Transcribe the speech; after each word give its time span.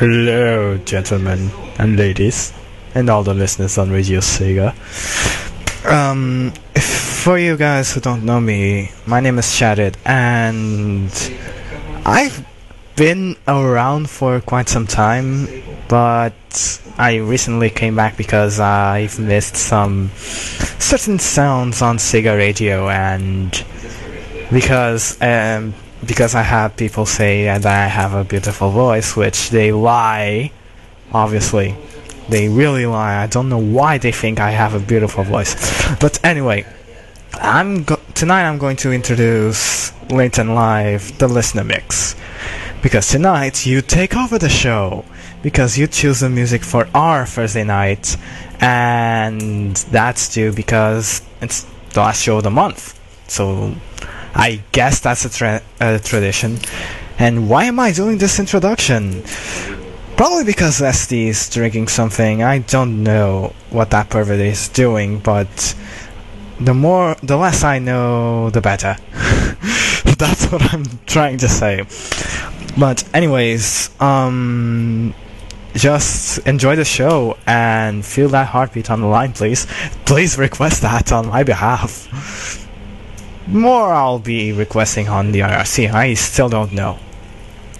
Hello, 0.00 0.78
gentlemen 0.78 1.50
and 1.78 1.96
ladies, 1.98 2.54
and 2.94 3.10
all 3.10 3.22
the 3.22 3.34
listeners 3.34 3.76
on 3.76 3.90
Radio 3.90 4.20
Sega. 4.20 4.72
Um, 5.84 6.52
for 6.80 7.36
you 7.38 7.56
guys 7.58 7.92
who 7.92 8.00
don't 8.00 8.24
know 8.24 8.40
me, 8.40 8.92
my 9.04 9.20
name 9.20 9.38
is 9.38 9.46
Shadid, 9.46 9.96
and 10.06 11.10
I've 12.06 12.46
been 12.96 13.36
around 13.46 14.08
for 14.08 14.40
quite 14.40 14.70
some 14.70 14.86
time, 14.86 15.48
but 15.88 16.80
I 16.96 17.16
recently 17.16 17.68
came 17.68 17.96
back 17.96 18.16
because 18.16 18.58
I've 18.58 19.18
missed 19.18 19.56
some 19.56 20.12
certain 20.16 21.18
sounds 21.18 21.82
on 21.82 21.98
Sega 21.98 22.38
Radio, 22.38 22.88
and 22.88 23.52
because 24.50 25.20
um, 25.20 25.74
because 26.04 26.34
I 26.34 26.42
have 26.42 26.76
people 26.76 27.06
say 27.06 27.44
that 27.44 27.66
I 27.66 27.86
have 27.86 28.14
a 28.14 28.24
beautiful 28.24 28.70
voice, 28.70 29.16
which 29.16 29.50
they 29.50 29.72
lie. 29.72 30.50
Obviously, 31.12 31.76
they 32.28 32.48
really 32.48 32.86
lie. 32.86 33.22
I 33.22 33.26
don't 33.26 33.48
know 33.48 33.58
why 33.58 33.98
they 33.98 34.12
think 34.12 34.40
I 34.40 34.50
have 34.50 34.74
a 34.74 34.80
beautiful 34.80 35.24
voice. 35.24 35.54
But 36.00 36.24
anyway, 36.24 36.64
I'm 37.34 37.84
go- 37.84 38.00
tonight. 38.14 38.48
I'm 38.48 38.58
going 38.58 38.76
to 38.76 38.92
introduce 38.92 39.92
Late 40.10 40.38
and 40.38 40.54
Live, 40.54 41.18
the 41.18 41.28
listener 41.28 41.64
mix, 41.64 42.16
because 42.82 43.08
tonight 43.08 43.66
you 43.66 43.82
take 43.82 44.16
over 44.16 44.38
the 44.38 44.48
show 44.48 45.04
because 45.42 45.78
you 45.78 45.86
choose 45.86 46.20
the 46.20 46.28
music 46.28 46.62
for 46.62 46.86
our 46.94 47.26
Thursday 47.26 47.64
night, 47.64 48.16
and 48.60 49.76
that's 49.90 50.32
due 50.34 50.52
because 50.52 51.22
it's 51.40 51.66
the 51.92 52.00
last 52.00 52.22
show 52.22 52.38
of 52.38 52.44
the 52.44 52.50
month. 52.50 52.98
So 53.28 53.74
I 54.34 54.62
guess 54.72 55.00
that's 55.00 55.24
a, 55.24 55.30
tra- 55.30 55.62
a 55.80 55.98
tradition. 55.98 56.58
And 57.18 57.48
why 57.48 57.64
am 57.64 57.78
I 57.78 57.92
doing 57.92 58.18
this 58.18 58.38
introduction? 58.38 59.22
Probably 60.16 60.44
because 60.44 60.80
SD 60.80 61.28
is 61.28 61.48
drinking 61.48 61.88
something. 61.88 62.42
I 62.42 62.58
don't 62.58 63.02
know 63.02 63.54
what 63.70 63.90
that 63.90 64.10
pervert 64.10 64.40
is 64.40 64.68
doing, 64.68 65.18
but 65.18 65.74
the 66.60 66.74
more, 66.74 67.16
the 67.22 67.36
less 67.36 67.64
I 67.64 67.78
know, 67.78 68.50
the 68.50 68.60
better. 68.60 68.96
That's 69.12 70.46
what 70.52 70.74
I'm 70.74 70.84
trying 71.06 71.38
to 71.38 71.48
say. 71.48 71.84
But 72.78 73.02
anyways, 73.14 73.90
um, 74.00 75.14
just 75.74 76.38
enjoy 76.46 76.76
the 76.76 76.84
show 76.84 77.36
and 77.46 78.04
feel 78.04 78.28
that 78.30 78.48
heartbeat 78.48 78.90
on 78.90 79.00
the 79.00 79.06
line, 79.06 79.32
please. 79.32 79.66
Please 80.04 80.36
request 80.38 80.82
that 80.82 81.12
on 81.12 81.28
my 81.28 81.42
behalf. 81.42 82.68
More 83.52 83.92
I'll 83.92 84.20
be 84.20 84.52
requesting 84.52 85.08
on 85.08 85.32
the 85.32 85.40
IRC. 85.40 85.92
I 85.92 86.14
still 86.14 86.48
don't 86.48 86.72
know. 86.72 86.98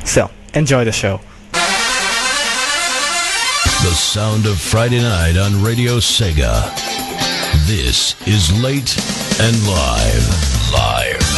So, 0.05 0.29
enjoy 0.53 0.85
the 0.85 0.91
show. 0.93 1.21
The 3.83 3.95
sound 3.95 4.47
of 4.47 4.61
Friday 4.61 5.01
night 5.01 5.37
on 5.37 5.63
Radio 5.63 5.99
Sega. 5.99 6.75
This 7.67 8.17
is 8.27 8.51
Late 8.61 8.99
and 9.41 9.57
Live. 9.69 10.73
Live. 10.73 11.30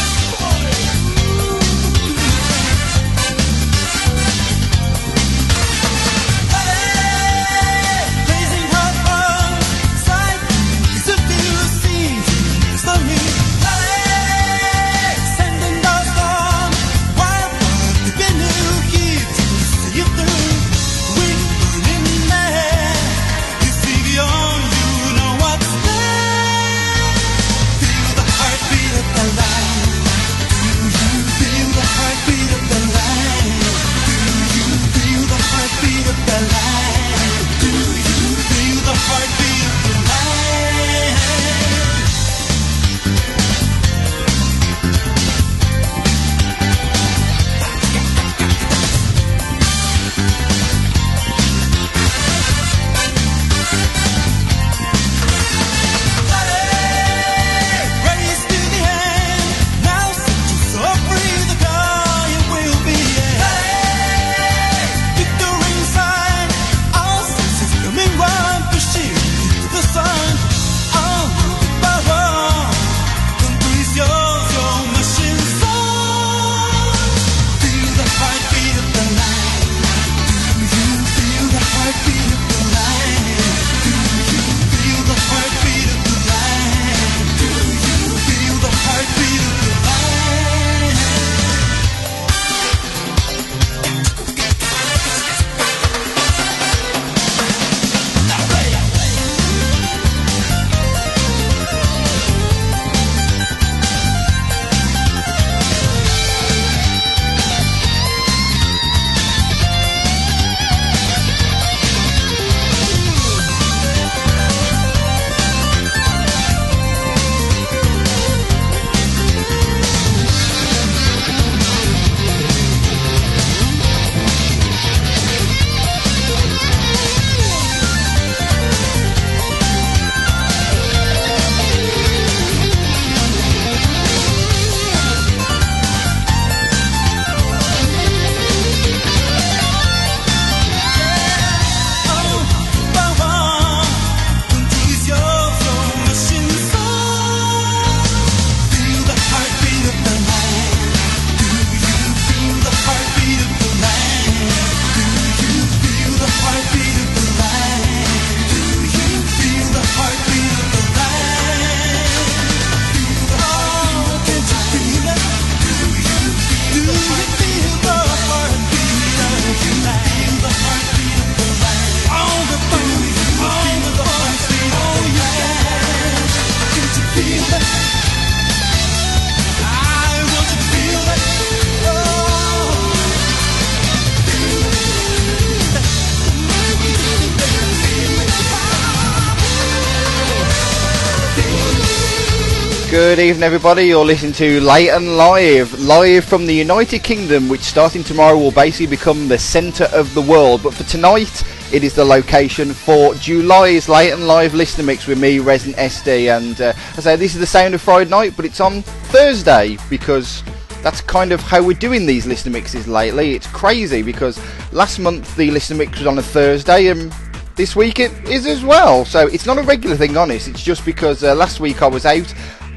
Good 193.13 193.25
evening, 193.25 193.43
everybody. 193.43 193.83
You're 193.83 194.03
listening 194.03 194.33
to 194.33 194.59
Late 194.61 194.89
and 194.89 195.17
Live, 195.17 195.79
live 195.79 196.25
from 196.25 196.47
the 196.47 196.53
United 196.55 197.03
Kingdom, 197.03 197.47
which 197.47 197.61
starting 197.61 198.03
tomorrow 198.03 198.35
will 198.39 198.49
basically 198.49 198.87
become 198.87 199.27
the 199.27 199.37
centre 199.37 199.87
of 199.93 200.11
the 200.15 200.21
world. 200.23 200.63
But 200.63 200.73
for 200.73 200.83
tonight, 200.85 201.43
it 201.71 201.83
is 201.83 201.93
the 201.93 202.03
location 202.03 202.73
for 202.73 203.13
July's 203.13 203.87
Late 203.87 204.13
and 204.13 204.25
Live 204.25 204.55
listener 204.55 204.83
mix 204.83 205.05
with 205.05 205.21
me, 205.21 205.37
Resident 205.37 205.77
SD. 205.77 206.35
And 206.35 206.59
uh, 206.59 206.73
I 206.97 207.01
say 207.01 207.15
this 207.15 207.35
is 207.35 207.39
the 207.39 207.45
sound 207.45 207.75
of 207.75 207.83
Friday 207.83 208.09
night, 208.09 208.33
but 208.35 208.45
it's 208.45 208.59
on 208.59 208.81
Thursday 208.81 209.77
because 209.91 210.41
that's 210.81 211.01
kind 211.01 211.31
of 211.31 211.39
how 211.39 211.61
we're 211.61 211.77
doing 211.77 212.07
these 212.07 212.25
listener 212.25 212.53
mixes 212.53 212.87
lately. 212.87 213.35
It's 213.35 213.45
crazy 213.45 214.01
because 214.01 214.39
last 214.73 214.97
month 214.97 215.35
the 215.35 215.51
listener 215.51 215.77
mix 215.77 215.99
was 215.99 216.07
on 216.07 216.17
a 216.17 216.23
Thursday 216.23 216.87
and 216.87 217.13
this 217.55 217.75
week 217.75 217.99
it 217.99 218.11
is 218.27 218.47
as 218.47 218.65
well. 218.65 219.05
So 219.05 219.27
it's 219.27 219.45
not 219.45 219.59
a 219.59 219.61
regular 219.61 219.95
thing, 219.95 220.17
honest. 220.17 220.47
It's 220.47 220.63
just 220.63 220.83
because 220.83 221.23
uh, 221.23 221.35
last 221.35 221.59
week 221.59 221.83
I 221.83 221.87
was 221.87 222.07
out 222.07 222.33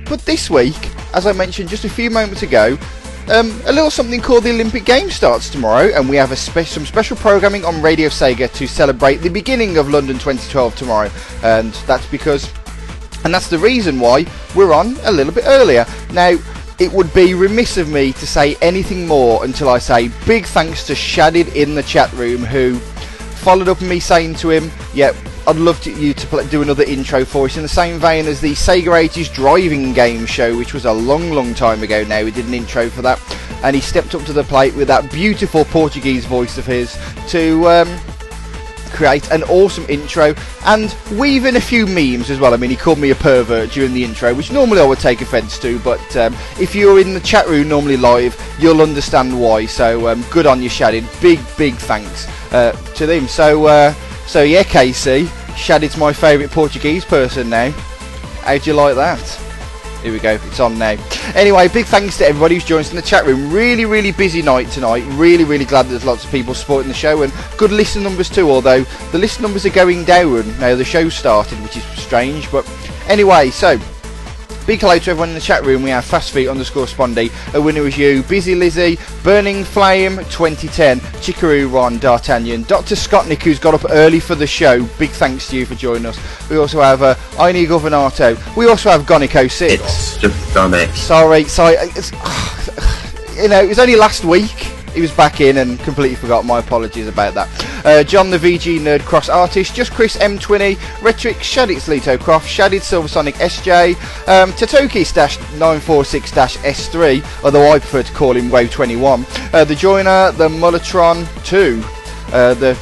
but 0.08 0.20
this 0.24 0.48
week, 0.50 0.90
as 1.14 1.26
I 1.26 1.32
mentioned 1.32 1.68
just 1.68 1.84
a 1.84 1.88
few 1.88 2.10
moments 2.10 2.42
ago, 2.42 2.78
um, 3.28 3.50
a 3.66 3.72
little 3.72 3.90
something 3.90 4.20
called 4.20 4.44
the 4.44 4.50
Olympic 4.50 4.84
Games 4.84 5.14
starts 5.14 5.50
tomorrow, 5.50 5.90
and 5.94 6.08
we 6.08 6.16
have 6.16 6.36
spe- 6.38 6.60
some 6.60 6.86
special 6.86 7.16
programming 7.16 7.64
on 7.64 7.82
Radio 7.82 8.08
Sega 8.08 8.52
to 8.54 8.68
celebrate 8.68 9.16
the 9.16 9.28
beginning 9.28 9.78
of 9.78 9.88
London 9.88 10.14
2012 10.16 10.76
tomorrow, 10.76 11.10
and 11.42 11.72
that's 11.86 12.06
because, 12.06 12.48
and 13.24 13.34
that's 13.34 13.48
the 13.48 13.58
reason 13.58 13.98
why 13.98 14.26
we're 14.54 14.72
on 14.72 14.96
a 15.02 15.10
little 15.10 15.32
bit 15.32 15.44
earlier. 15.46 15.84
Now, 16.12 16.36
it 16.78 16.92
would 16.92 17.12
be 17.14 17.34
remiss 17.34 17.78
of 17.78 17.88
me 17.88 18.12
to 18.12 18.26
say 18.26 18.54
anything 18.62 19.08
more 19.08 19.44
until 19.44 19.70
I 19.70 19.78
say 19.78 20.08
big 20.26 20.44
thanks 20.44 20.86
to 20.86 20.92
Shadid 20.92 21.52
in 21.56 21.74
the 21.74 21.82
chat 21.82 22.12
room 22.12 22.44
who 22.44 22.78
followed 23.42 23.68
up 23.68 23.80
me 23.80 23.98
saying 23.98 24.36
to 24.36 24.50
him, 24.50 24.70
"Yeah, 24.94 25.12
I'd 25.48 25.56
love 25.56 25.80
to, 25.82 25.92
you 25.92 26.12
to 26.12 26.48
do 26.50 26.62
another 26.62 26.82
intro 26.82 27.24
for 27.24 27.46
us 27.46 27.56
in 27.56 27.62
the 27.62 27.68
same 27.68 28.00
vein 28.00 28.26
as 28.26 28.40
the 28.40 28.52
Sega 28.52 29.08
80s 29.08 29.32
driving 29.32 29.92
game 29.92 30.26
show, 30.26 30.56
which 30.56 30.74
was 30.74 30.86
a 30.86 30.92
long, 30.92 31.30
long 31.30 31.54
time 31.54 31.84
ago 31.84 32.02
now. 32.02 32.24
We 32.24 32.32
did 32.32 32.46
an 32.46 32.54
intro 32.54 32.90
for 32.90 33.00
that, 33.02 33.20
and 33.62 33.76
he 33.76 33.80
stepped 33.80 34.16
up 34.16 34.24
to 34.24 34.32
the 34.32 34.42
plate 34.42 34.74
with 34.74 34.88
that 34.88 35.08
beautiful 35.12 35.64
Portuguese 35.66 36.24
voice 36.24 36.58
of 36.58 36.66
his 36.66 36.98
to 37.28 37.64
um, 37.68 37.98
create 38.90 39.30
an 39.30 39.44
awesome 39.44 39.86
intro 39.88 40.34
and 40.64 40.96
weave 41.12 41.44
in 41.44 41.54
a 41.54 41.60
few 41.60 41.86
memes 41.86 42.28
as 42.28 42.40
well. 42.40 42.52
I 42.52 42.56
mean, 42.56 42.70
he 42.70 42.76
called 42.76 42.98
me 42.98 43.10
a 43.10 43.14
pervert 43.14 43.70
during 43.70 43.94
the 43.94 44.02
intro, 44.02 44.34
which 44.34 44.50
normally 44.50 44.80
I 44.80 44.84
would 44.84 44.98
take 44.98 45.20
offence 45.20 45.60
to, 45.60 45.78
but 45.78 46.16
um, 46.16 46.34
if 46.58 46.74
you're 46.74 46.98
in 46.98 47.14
the 47.14 47.20
chat 47.20 47.46
room 47.46 47.68
normally 47.68 47.96
live, 47.96 48.36
you'll 48.58 48.82
understand 48.82 49.40
why. 49.40 49.66
So 49.66 50.08
um, 50.08 50.24
good 50.32 50.46
on 50.46 50.60
you, 50.60 50.68
Shadid. 50.68 51.04
Big, 51.22 51.38
big 51.56 51.76
thanks 51.76 52.26
uh, 52.52 52.72
to 52.96 53.06
them. 53.06 53.28
So. 53.28 53.66
Uh, 53.66 53.94
so 54.26 54.42
yeah, 54.42 54.62
Casey, 54.62 55.24
Shadid's 55.54 55.96
my 55.96 56.12
favourite 56.12 56.50
Portuguese 56.50 57.04
person 57.04 57.48
now. 57.48 57.70
How 58.42 58.58
do 58.58 58.70
you 58.70 58.76
like 58.76 58.94
that? 58.96 59.20
Here 60.02 60.12
we 60.12 60.20
go, 60.20 60.34
it's 60.34 60.60
on 60.60 60.78
now. 60.78 60.96
Anyway, 61.34 61.66
big 61.68 61.86
thanks 61.86 62.18
to 62.18 62.26
everybody 62.26 62.54
who's 62.54 62.64
joined 62.64 62.82
us 62.82 62.90
in 62.90 62.96
the 62.96 63.02
chat 63.02 63.26
room. 63.26 63.50
Really, 63.50 63.84
really 63.86 64.12
busy 64.12 64.42
night 64.42 64.68
tonight. 64.68 65.02
Really, 65.16 65.44
really 65.44 65.64
glad 65.64 65.86
there's 65.86 66.04
lots 66.04 66.24
of 66.24 66.30
people 66.30 66.54
supporting 66.54 66.88
the 66.88 66.94
show 66.94 67.22
and 67.22 67.32
good 67.56 67.72
listen 67.72 68.02
numbers 68.02 68.28
too, 68.28 68.50
although 68.50 68.82
the 69.10 69.18
listen 69.18 69.42
numbers 69.42 69.66
are 69.66 69.70
going 69.70 70.04
down 70.04 70.46
now 70.60 70.74
the 70.76 70.84
show 70.84 71.08
started, 71.08 71.60
which 71.62 71.76
is 71.76 71.84
strange. 71.98 72.50
But 72.52 72.70
anyway, 73.08 73.50
so 73.50 73.78
Big 74.66 74.80
hello 74.80 74.98
to 74.98 75.10
everyone 75.12 75.28
in 75.28 75.34
the 75.36 75.40
chat 75.40 75.64
room. 75.64 75.84
We 75.84 75.90
have 75.90 76.04
Fast 76.04 76.32
Feet 76.32 76.48
underscore 76.48 76.86
Spondy. 76.86 77.30
A 77.54 77.62
winner 77.62 77.86
is 77.86 77.96
you, 77.96 78.24
Busy 78.24 78.56
Lizzie, 78.56 78.98
Burning 79.22 79.62
Flame 79.62 80.16
2010, 80.16 80.98
Chikaroo 81.22 81.72
Ron, 81.72 81.98
D'Artagnan, 81.98 82.64
Dr. 82.64 82.96
Scottnick, 82.96 83.44
who's 83.44 83.60
got 83.60 83.74
up 83.74 83.88
early 83.90 84.18
for 84.18 84.34
the 84.34 84.46
show. 84.46 84.84
Big 84.98 85.10
thanks 85.10 85.48
to 85.50 85.56
you 85.56 85.66
for 85.66 85.76
joining 85.76 86.06
us. 86.06 86.18
We 86.50 86.56
also 86.56 86.80
have 86.80 87.00
uh, 87.02 87.14
Aini 87.36 87.64
Governato. 87.64 88.34
We 88.56 88.68
also 88.68 88.90
have 88.90 89.02
Gonico 89.02 89.48
6. 89.48 89.72
It's 89.72 90.16
just 90.16 90.52
dummy. 90.52 90.86
Sorry, 90.86 91.44
sorry. 91.44 91.76
It's, 91.94 92.10
you 93.40 93.48
know, 93.48 93.62
it 93.62 93.68
was 93.68 93.78
only 93.78 93.94
last 93.94 94.24
week 94.24 94.75
he 94.96 95.02
was 95.02 95.12
back 95.12 95.40
in 95.40 95.58
and 95.58 95.78
completely 95.80 96.16
forgot. 96.16 96.44
My 96.44 96.58
apologies 96.58 97.06
about 97.06 97.34
that. 97.34 97.84
Uh, 97.84 98.02
John 98.02 98.30
the 98.30 98.38
VG 98.38 98.80
Nerd 98.80 99.04
Cross 99.04 99.28
Artist, 99.28 99.74
Just 99.74 99.92
Chris 99.92 100.16
M20, 100.16 101.02
Rhetoric, 101.02 101.36
Shadit's 101.36 101.86
Lito 101.86 102.18
Croft, 102.18 102.48
Shadid 102.48 102.80
Silversonic 102.80 103.34
SJ, 103.34 103.94
um, 104.26 104.50
Tatoki 104.52 105.04
Stash 105.04 105.38
946 105.58 106.32
S3, 106.32 107.44
although 107.44 107.70
I 107.70 107.78
prefer 107.78 108.02
to 108.02 108.12
call 108.14 108.34
him 108.34 108.50
Wave 108.50 108.70
21, 108.70 109.26
uh, 109.52 109.64
The 109.64 109.74
Joiner, 109.74 110.32
the 110.32 110.48
Mulletron 110.48 111.26
2, 111.44 111.82
uh, 112.34 112.54
the 112.54 112.72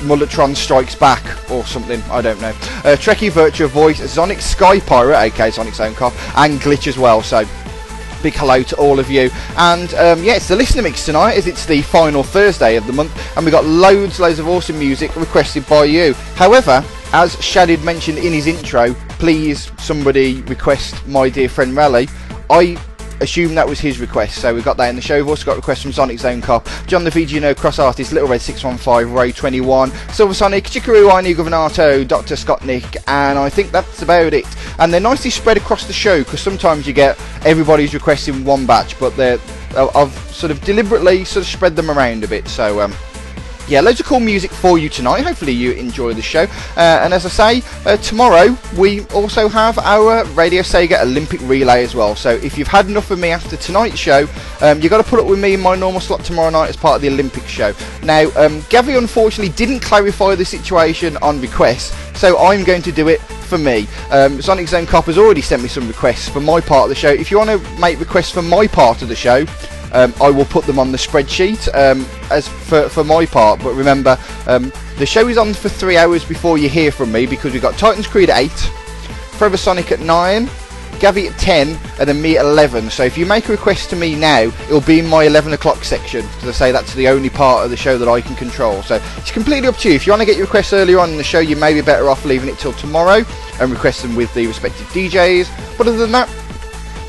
Mulletron 0.00 0.54
Strikes 0.54 0.94
Back 0.94 1.50
or 1.50 1.64
something, 1.64 2.00
I 2.10 2.22
don't 2.22 2.40
know. 2.40 2.50
Uh, 2.50 2.96
Trekkie 2.96 3.32
Virtua 3.32 3.68
Voice, 3.68 4.08
Sonic 4.08 4.40
Sky 4.40 4.78
Pirate, 4.78 5.16
aka 5.16 5.50
Sonic's 5.50 5.80
own 5.80 5.94
cop, 5.94 6.12
and 6.36 6.60
Glitch 6.60 6.86
as 6.86 6.96
well. 6.96 7.22
So 7.22 7.44
big 8.22 8.34
hello 8.34 8.62
to 8.62 8.76
all 8.76 8.98
of 8.98 9.10
you. 9.10 9.30
And 9.56 9.92
um, 9.94 10.22
yeah, 10.22 10.34
it's 10.34 10.48
the 10.48 10.56
listener 10.56 10.82
mix 10.82 11.04
tonight, 11.04 11.34
as 11.34 11.46
it's 11.46 11.66
the 11.66 11.82
final 11.82 12.22
Thursday 12.22 12.76
of 12.76 12.86
the 12.86 12.92
month, 12.92 13.12
and 13.36 13.44
we've 13.44 13.52
got 13.52 13.64
loads, 13.64 14.20
loads 14.20 14.38
of 14.38 14.48
awesome 14.48 14.78
music 14.78 15.14
requested 15.16 15.66
by 15.68 15.84
you. 15.84 16.14
However, 16.34 16.84
as 17.12 17.36
Shadid 17.36 17.82
mentioned 17.82 18.18
in 18.18 18.32
his 18.32 18.46
intro, 18.46 18.94
please 19.18 19.72
somebody 19.78 20.42
request 20.42 21.06
my 21.06 21.28
dear 21.28 21.48
friend 21.48 21.74
Rally. 21.74 22.08
I 22.50 22.76
assume 23.20 23.54
that 23.54 23.68
was 23.68 23.80
his 23.80 23.98
request, 23.98 24.40
so 24.40 24.54
we've 24.54 24.64
got 24.64 24.76
that 24.76 24.88
in 24.88 24.96
the 24.96 25.02
show. 25.02 25.16
We've 25.16 25.28
also 25.28 25.44
got 25.44 25.56
requests 25.56 25.82
from 25.82 25.92
Sonic 25.92 26.18
Zone 26.18 26.40
Cop, 26.40 26.66
John 26.86 27.04
the 27.04 27.10
VGNO 27.10 27.56
Cross 27.56 27.78
Artist, 27.78 28.12
Little 28.12 28.28
Red 28.28 28.40
615, 28.40 29.12
Ray 29.12 29.32
21, 29.32 29.90
Silver 30.12 30.34
Sonic, 30.34 30.64
Chikaroo, 30.64 31.10
Inu 31.10 31.34
Governato, 31.34 32.06
Dr. 32.06 32.36
Scott 32.36 32.64
Nick, 32.64 32.96
and 33.06 33.38
I 33.38 33.48
think 33.48 33.70
that's 33.70 34.02
about 34.02 34.34
it. 34.34 34.46
And 34.78 34.92
they're 34.92 35.00
nicely 35.00 35.30
spread 35.30 35.56
across 35.56 35.86
the 35.86 35.92
show 35.92 36.22
because 36.22 36.40
sometimes 36.40 36.86
you 36.86 36.92
get 36.92 37.18
everybody's 37.44 37.94
requesting 37.94 38.44
one 38.44 38.66
batch, 38.66 38.98
but 38.98 39.16
they're 39.16 39.38
I've 39.76 40.12
sort 40.32 40.50
of 40.50 40.60
deliberately 40.62 41.24
sort 41.24 41.44
of 41.44 41.50
spread 41.50 41.76
them 41.76 41.90
around 41.90 42.24
a 42.24 42.28
bit. 42.28 42.48
So 42.48 42.80
um, 42.80 42.94
yeah, 43.68 43.80
loads 43.80 44.00
of 44.00 44.06
cool 44.06 44.20
music 44.20 44.50
for 44.50 44.78
you 44.78 44.88
tonight. 44.88 45.22
Hopefully 45.24 45.52
you 45.52 45.72
enjoy 45.72 46.14
the 46.14 46.22
show. 46.22 46.44
Uh, 46.76 47.00
and 47.02 47.12
as 47.12 47.26
I 47.26 47.60
say, 47.60 47.68
uh, 47.84 47.96
tomorrow 47.98 48.56
we 48.76 49.04
also 49.06 49.48
have 49.48 49.78
our 49.78 50.24
Radio 50.32 50.62
Sega 50.62 51.02
Olympic 51.02 51.40
Relay 51.42 51.84
as 51.84 51.94
well. 51.94 52.16
So 52.16 52.30
if 52.30 52.56
you've 52.56 52.68
had 52.68 52.86
enough 52.86 53.10
of 53.10 53.18
me 53.18 53.28
after 53.30 53.56
tonight's 53.56 53.98
show, 53.98 54.26
um, 54.62 54.80
you've 54.80 54.90
got 54.90 55.02
to 55.02 55.08
put 55.08 55.20
up 55.20 55.26
with 55.26 55.38
me 55.38 55.54
in 55.54 55.60
my 55.60 55.74
normal 55.76 56.00
slot 56.00 56.24
tomorrow 56.24 56.50
night 56.50 56.70
as 56.70 56.76
part 56.76 56.96
of 56.96 57.02
the 57.02 57.08
Olympic 57.08 57.44
show. 57.44 57.74
Now, 58.02 58.22
um, 58.36 58.60
Gavi 58.70 58.96
unfortunately 58.96 59.52
didn't 59.54 59.80
clarify 59.80 60.34
the 60.34 60.44
situation 60.44 61.16
on 61.18 61.40
request, 61.40 61.94
so 62.16 62.38
I'm 62.38 62.64
going 62.64 62.82
to 62.82 62.92
do 62.92 63.08
it 63.08 63.20
for 63.20 63.58
me. 63.58 63.86
Um, 64.10 64.40
Sonic 64.40 64.68
Zone 64.68 64.86
Cop 64.86 65.06
has 65.06 65.18
already 65.18 65.40
sent 65.40 65.62
me 65.62 65.68
some 65.68 65.86
requests 65.88 66.28
for 66.28 66.40
my 66.40 66.60
part 66.60 66.84
of 66.84 66.88
the 66.90 66.94
show. 66.94 67.10
If 67.10 67.30
you 67.30 67.38
want 67.38 67.50
to 67.50 67.80
make 67.80 67.98
requests 67.98 68.30
for 68.30 68.42
my 68.42 68.66
part 68.66 69.02
of 69.02 69.08
the 69.08 69.16
show, 69.16 69.44
um, 69.92 70.14
I 70.20 70.30
will 70.30 70.44
put 70.44 70.64
them 70.64 70.78
on 70.78 70.92
the 70.92 70.98
spreadsheet 70.98 71.68
um, 71.74 72.06
as 72.30 72.48
for, 72.48 72.88
for 72.88 73.04
my 73.04 73.26
part. 73.26 73.60
But 73.62 73.74
remember, 73.74 74.18
um, 74.46 74.72
the 74.98 75.06
show 75.06 75.28
is 75.28 75.38
on 75.38 75.54
for 75.54 75.68
three 75.68 75.96
hours 75.96 76.24
before 76.24 76.58
you 76.58 76.68
hear 76.68 76.90
from 76.90 77.12
me 77.12 77.26
because 77.26 77.52
we've 77.52 77.62
got 77.62 77.78
Titans 77.78 78.06
Creed 78.06 78.30
at 78.30 78.38
8, 78.38 78.50
Forever 78.50 79.56
Sonic 79.56 79.92
at 79.92 80.00
9, 80.00 80.46
Gavi 80.98 81.30
at 81.30 81.38
10, 81.38 81.78
and 82.00 82.08
then 82.08 82.20
me 82.20 82.36
at 82.36 82.44
11. 82.44 82.90
So 82.90 83.04
if 83.04 83.16
you 83.16 83.24
make 83.24 83.48
a 83.48 83.52
request 83.52 83.90
to 83.90 83.96
me 83.96 84.16
now, 84.16 84.42
it'll 84.42 84.80
be 84.80 84.98
in 84.98 85.06
my 85.06 85.24
11 85.24 85.52
o'clock 85.52 85.84
section 85.84 86.22
because 86.22 86.48
I 86.48 86.52
say 86.52 86.72
that's 86.72 86.92
the 86.94 87.08
only 87.08 87.30
part 87.30 87.64
of 87.64 87.70
the 87.70 87.76
show 87.76 87.96
that 87.98 88.08
I 88.08 88.20
can 88.20 88.34
control. 88.34 88.82
So 88.82 89.00
it's 89.16 89.30
completely 89.30 89.68
up 89.68 89.76
to 89.76 89.88
you. 89.88 89.94
If 89.94 90.06
you 90.06 90.12
want 90.12 90.22
to 90.22 90.26
get 90.26 90.36
your 90.36 90.46
requests 90.46 90.72
earlier 90.72 90.98
on 90.98 91.10
in 91.10 91.16
the 91.16 91.22
show, 91.22 91.38
you 91.38 91.54
may 91.54 91.72
be 91.72 91.80
better 91.80 92.10
off 92.10 92.24
leaving 92.24 92.48
it 92.48 92.58
till 92.58 92.72
tomorrow 92.72 93.24
and 93.60 93.70
request 93.70 94.02
them 94.02 94.16
with 94.16 94.32
the 94.34 94.46
respective 94.48 94.86
DJs. 94.88 95.78
But 95.78 95.86
other 95.86 95.98
than 95.98 96.12
that, 96.12 96.28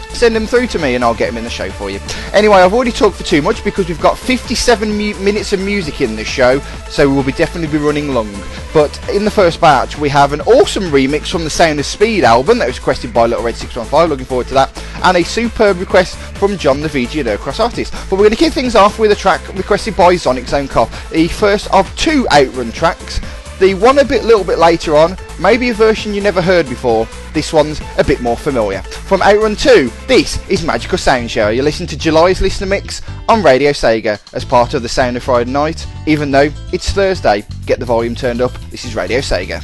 send 0.10 0.36
them 0.36 0.46
through 0.46 0.68
to 0.68 0.80
me 0.80 0.96
and 0.96 1.04
I'll 1.04 1.16
get 1.16 1.28
them 1.28 1.38
in 1.38 1.44
the 1.44 1.50
show 1.50 1.70
for 1.72 1.90
you. 1.90 2.00
Anyway, 2.34 2.58
I've 2.58 2.74
already 2.74 2.92
talked 2.92 3.18
for 3.18 3.24
too 3.24 3.42
much 3.42 3.64
because 3.64 3.88
we've 3.88 4.02
got 4.02 4.18
57 4.18 4.90
mu- 4.90 5.16
minutes 5.20 5.54
of 5.54 5.62
music 5.62 6.02
in 6.02 6.16
this 6.16 6.28
show, 6.28 6.60
so 6.90 7.10
we'll 7.10 7.24
be 7.24 7.32
definitely 7.32 7.72
be 7.78 7.84
running 7.84 8.14
long. 8.14 8.30
But 8.74 9.00
in 9.10 9.26
the 9.26 9.32
first 9.32 9.62
batch, 9.62 9.98
we 9.98 10.10
have 10.10 10.34
an 10.34 10.42
awesome 10.42 10.84
remix 10.86 11.28
from 11.28 11.44
the 11.44 11.50
Sound 11.50 11.80
of 11.80 11.86
Speed 11.86 12.24
album 12.24 12.60
that 12.60 12.68
was 12.68 12.78
requested 12.78 13.14
by 13.14 13.26
Little 13.26 13.44
Red 13.44 13.56
615. 13.56 14.10
Looking 14.10 14.26
forward 14.26 14.48
to 14.48 14.54
that, 14.56 14.84
and 15.04 15.18
a 15.18 15.24
superb 15.24 15.80
request 15.80 16.18
from 16.38 16.58
John 16.58 16.82
the 16.82 16.88
VG 16.88 17.26
and 17.26 17.40
Cross 17.40 17.60
Artist. 17.60 17.94
But 18.10 18.14
we're 18.14 18.26
going 18.26 18.32
to 18.32 18.36
kick 18.36 18.54
things 18.54 18.76
off 18.76 19.00
with 19.00 19.12
a 19.12 19.16
track 19.16 19.48
requested 19.56 19.96
by 19.96 20.16
Sonic 20.16 20.48
Zone 20.48 20.68
Cop, 20.68 20.90
the 21.12 21.28
first 21.28 21.72
of 21.74 21.94
two 21.96 22.28
Outrun 22.32 22.72
tracks. 22.72 23.20
The 23.60 23.74
one 23.74 24.00
a 24.00 24.06
bit 24.06 24.24
little 24.24 24.46
bit 24.46 24.58
later 24.58 24.96
on, 24.96 25.18
maybe 25.38 25.70
a 25.70 25.74
version 25.74 26.14
you 26.14 26.22
never 26.22 26.42
heard 26.42 26.70
before. 26.70 27.06
This 27.34 27.52
one's 27.52 27.82
a 27.98 28.04
bit 28.06 28.22
more 28.22 28.38
familiar. 28.38 28.82
From 28.84 29.22
Outrun 29.22 29.58
2, 29.58 29.92
this 30.08 30.40
is 30.50 30.64
Magical 30.64 30.98
Sound 30.98 31.30
Shower. 31.30 31.52
You 31.52 31.62
listen 31.62 31.86
to 31.88 31.98
July's 31.98 32.40
listener 32.40 32.68
mix 32.68 33.02
on 33.28 33.44
Radio 33.44 33.72
Sega 33.72 34.18
as 34.34 34.46
part 34.46 34.74
of 34.76 34.82
the 34.82 34.88
Sound 34.88 35.18
of 35.18 35.24
Friday 35.24 35.52
Night. 35.52 35.86
Even 36.08 36.32
though 36.32 36.50
it's 36.72 36.92
Thursday, 36.92 37.44
get 37.66 37.80
the 37.80 37.86
volume 37.86 38.16
turned 38.16 38.40
up. 38.40 38.54
This 38.72 38.86
is 38.86 38.96
Radio 38.96 39.20
Sega. 39.20 39.62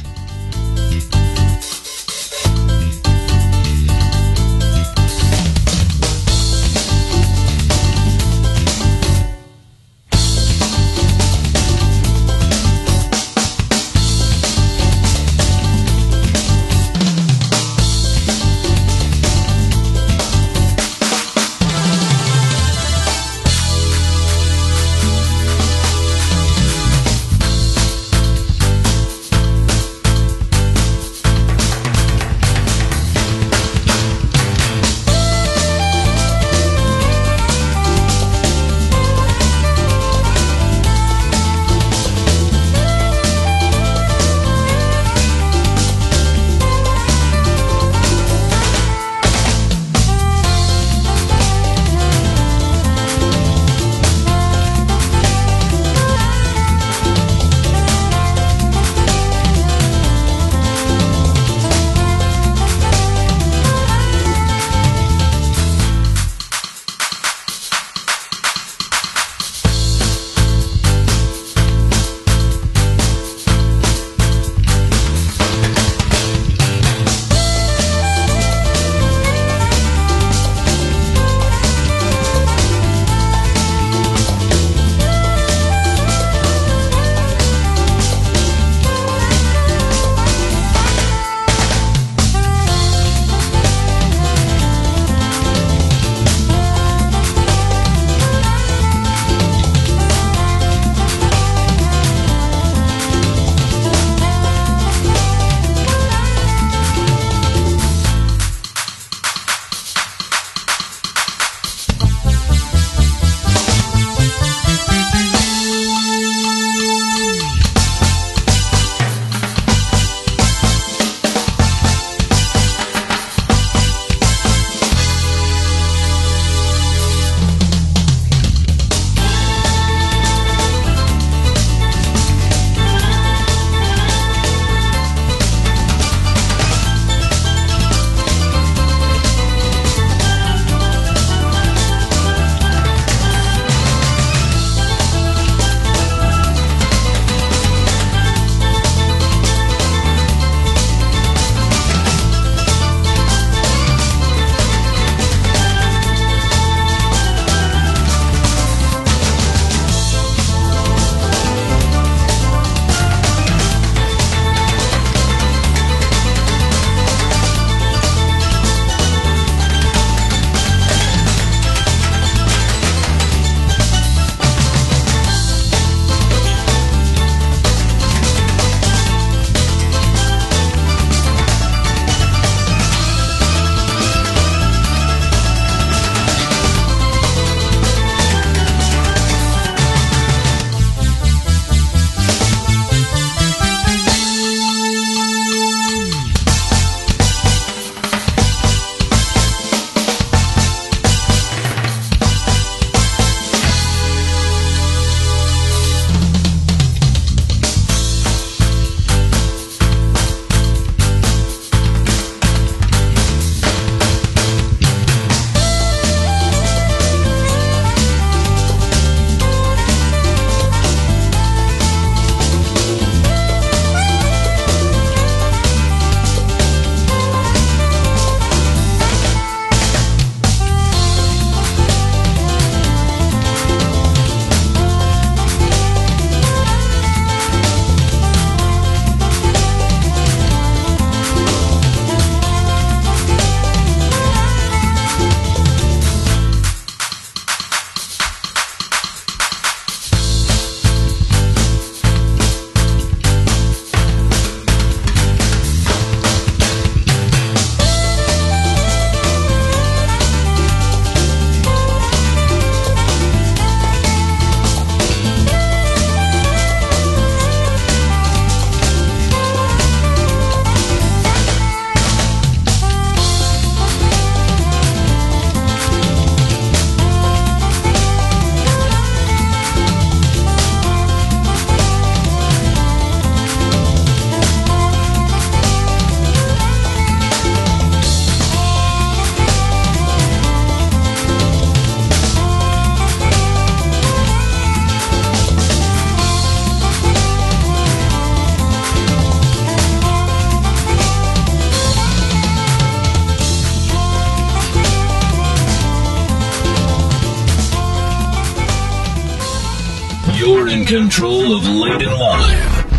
Control 310.66 311.56
of 311.56 311.64
Late 311.64 312.02
and 312.02 312.18
Live. 312.18 312.90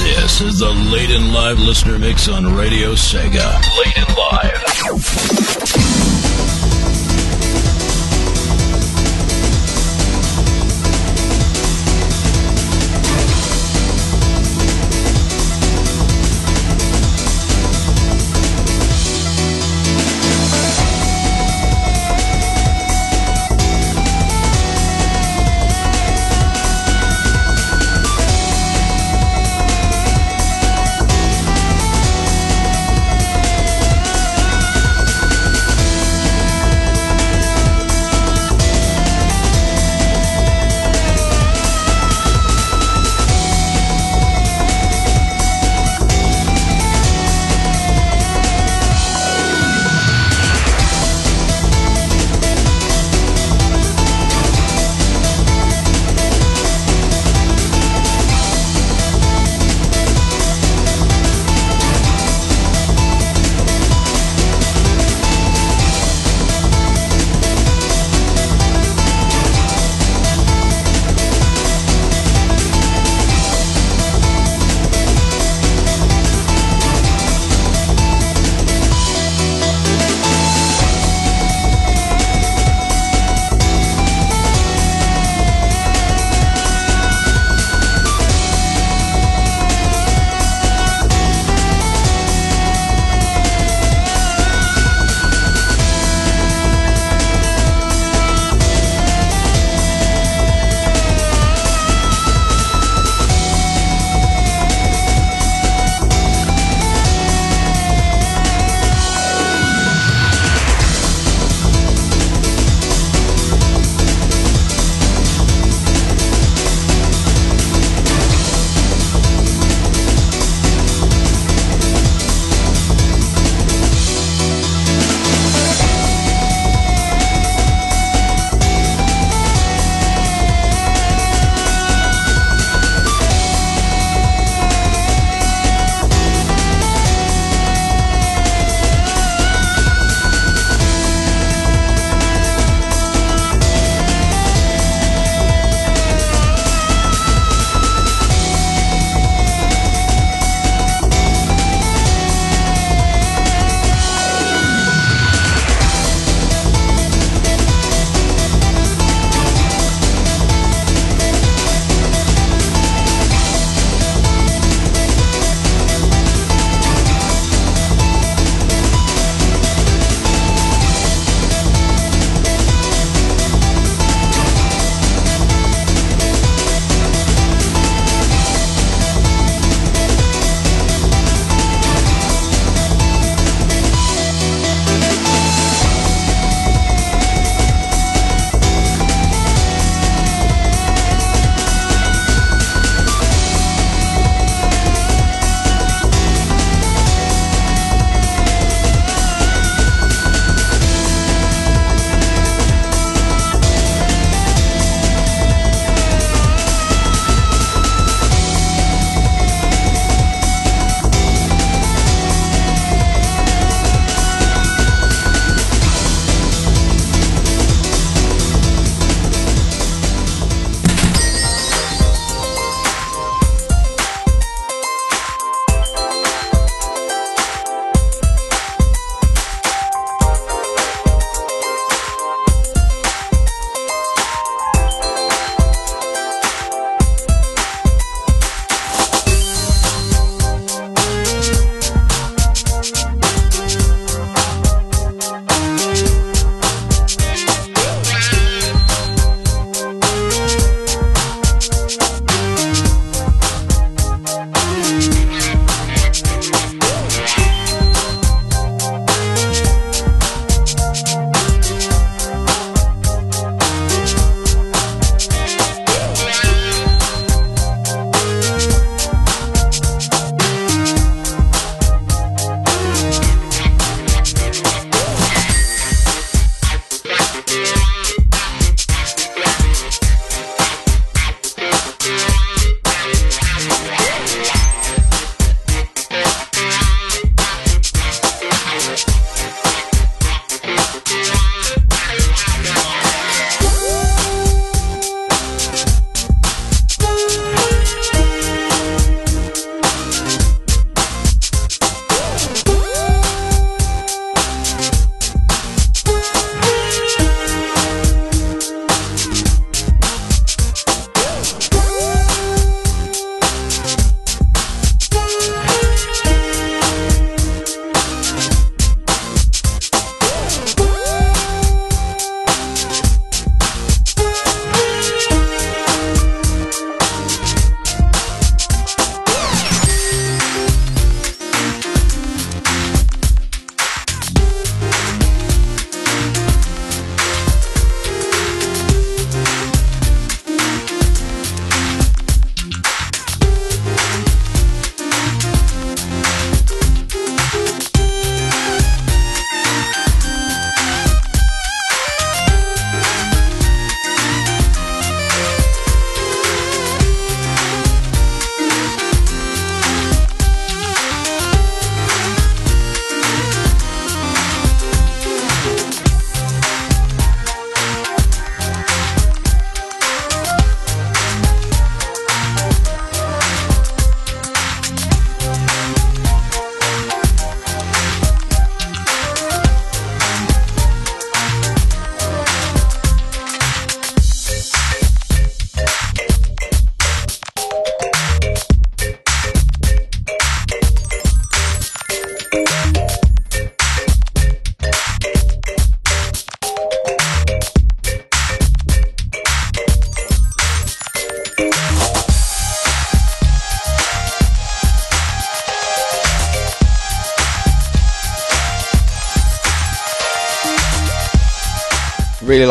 This 0.00 0.42
is 0.42 0.58
the 0.58 0.68
Late 0.68 1.10
and 1.10 1.32
Live 1.32 1.58
listener 1.58 1.98
mix 1.98 2.28
on 2.28 2.54
Radio 2.54 2.92
Sega. 2.92 3.58
Late 3.78 3.96
and 3.96 4.14
Live. 4.16 6.11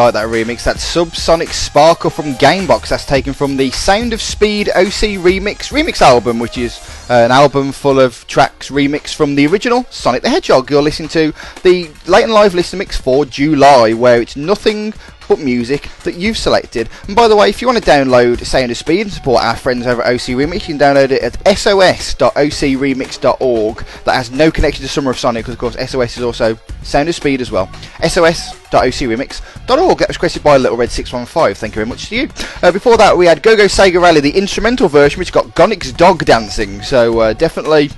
Like 0.06 0.14
that 0.14 0.28
remix. 0.28 0.64
That's 0.64 0.84
Subsonic 0.84 1.50
Sparkle 1.50 2.10
from 2.10 2.34
Gamebox. 2.36 2.90
That's 2.90 3.06
taken 3.06 3.34
from 3.34 3.58
the 3.58 3.70
Sound 3.72 4.14
of 4.14 4.22
Speed 4.22 4.70
OC 4.70 5.20
Remix 5.22 5.72
remix 5.72 6.02
album, 6.02 6.40
which 6.40 6.58
is 6.58 6.80
uh, 7.10 7.14
an 7.14 7.32
album 7.32 7.72
full 7.72 8.00
of 8.00 8.26
tracks 8.28 8.70
remixed 8.70 9.16
from 9.16 9.36
the 9.36 9.46
original 9.48 9.86
Sonic 9.90 10.24
the 10.24 10.30
Hedgehog. 10.30 10.70
You're 10.70 10.82
listening 10.82 11.10
to 11.10 11.34
the 11.64 11.90
late 12.08 12.24
and 12.24 12.34
live 12.34 12.54
listener 12.54 12.80
mix 12.80 12.98
for 12.98 13.26
July, 13.26 13.94
where 13.94 14.22
it's 14.22 14.36
nothing 14.36 14.94
but 15.32 15.39
music 15.39 15.89
that 16.04 16.15
you've 16.15 16.38
selected. 16.38 16.89
And 17.08 17.15
by 17.15 17.30
the 17.30 17.38
way, 17.38 17.48
if 17.48 17.62
you 17.62 17.67
want 17.67 17.82
to 17.82 17.89
download 17.89 18.46
Sound 18.46 18.70
of 18.70 18.76
Speed 18.76 19.04
and 19.04 19.12
support 19.12 19.41
our 19.41 19.56
friends 19.56 19.88
over 19.88 20.02
OC 20.02 20.36
Remix, 20.36 20.67
you 20.67 20.76
can 20.76 20.78
download 20.78 21.12
it 21.12 21.24
at 21.24 21.36
sos.ocremix.org. 21.58 23.78
That 24.04 24.15
has 24.15 24.30
no 24.30 24.52
connection 24.52 24.82
to 24.82 24.89
Summer 24.89 25.12
of 25.12 25.17
Sonic, 25.17 25.46
because 25.46 25.54
of 25.54 25.60
course 25.60 25.78
SOS 25.89 26.17
is 26.17 26.24
also 26.24 26.58
Sound 26.84 27.08
of 27.08 27.15
Speed 27.15 27.39
as 27.39 27.50
well. 27.50 27.67
sos.ocremix.org. 28.06 30.00
That 30.00 30.10
was 30.10 30.17
requested 30.17 30.44
by 30.44 30.58
Little 30.58 30.78
Red 30.78 30.91
615. 30.91 31.56
Thank 31.56 31.72
you 31.72 31.76
very 31.76 31.88
much 31.88 32.10
to 32.10 32.15
you. 32.17 32.28
Uh, 32.62 32.74
before 32.74 32.98
that, 32.98 33.17
we 33.17 33.26
had 33.26 33.41
Go 33.41 33.56
Go 33.56 33.67
Sega 33.67 34.02
Rally, 34.02 34.20
the 34.20 34.38
instrumental 34.38 34.89
version, 34.89 35.17
which 35.17 35.32
got 35.32 35.56
Gonic's 35.56 35.94
dog 35.94 36.26
dancing. 36.26 36.82
So 36.82 37.20
uh, 37.20 37.32
definitely 37.32 37.89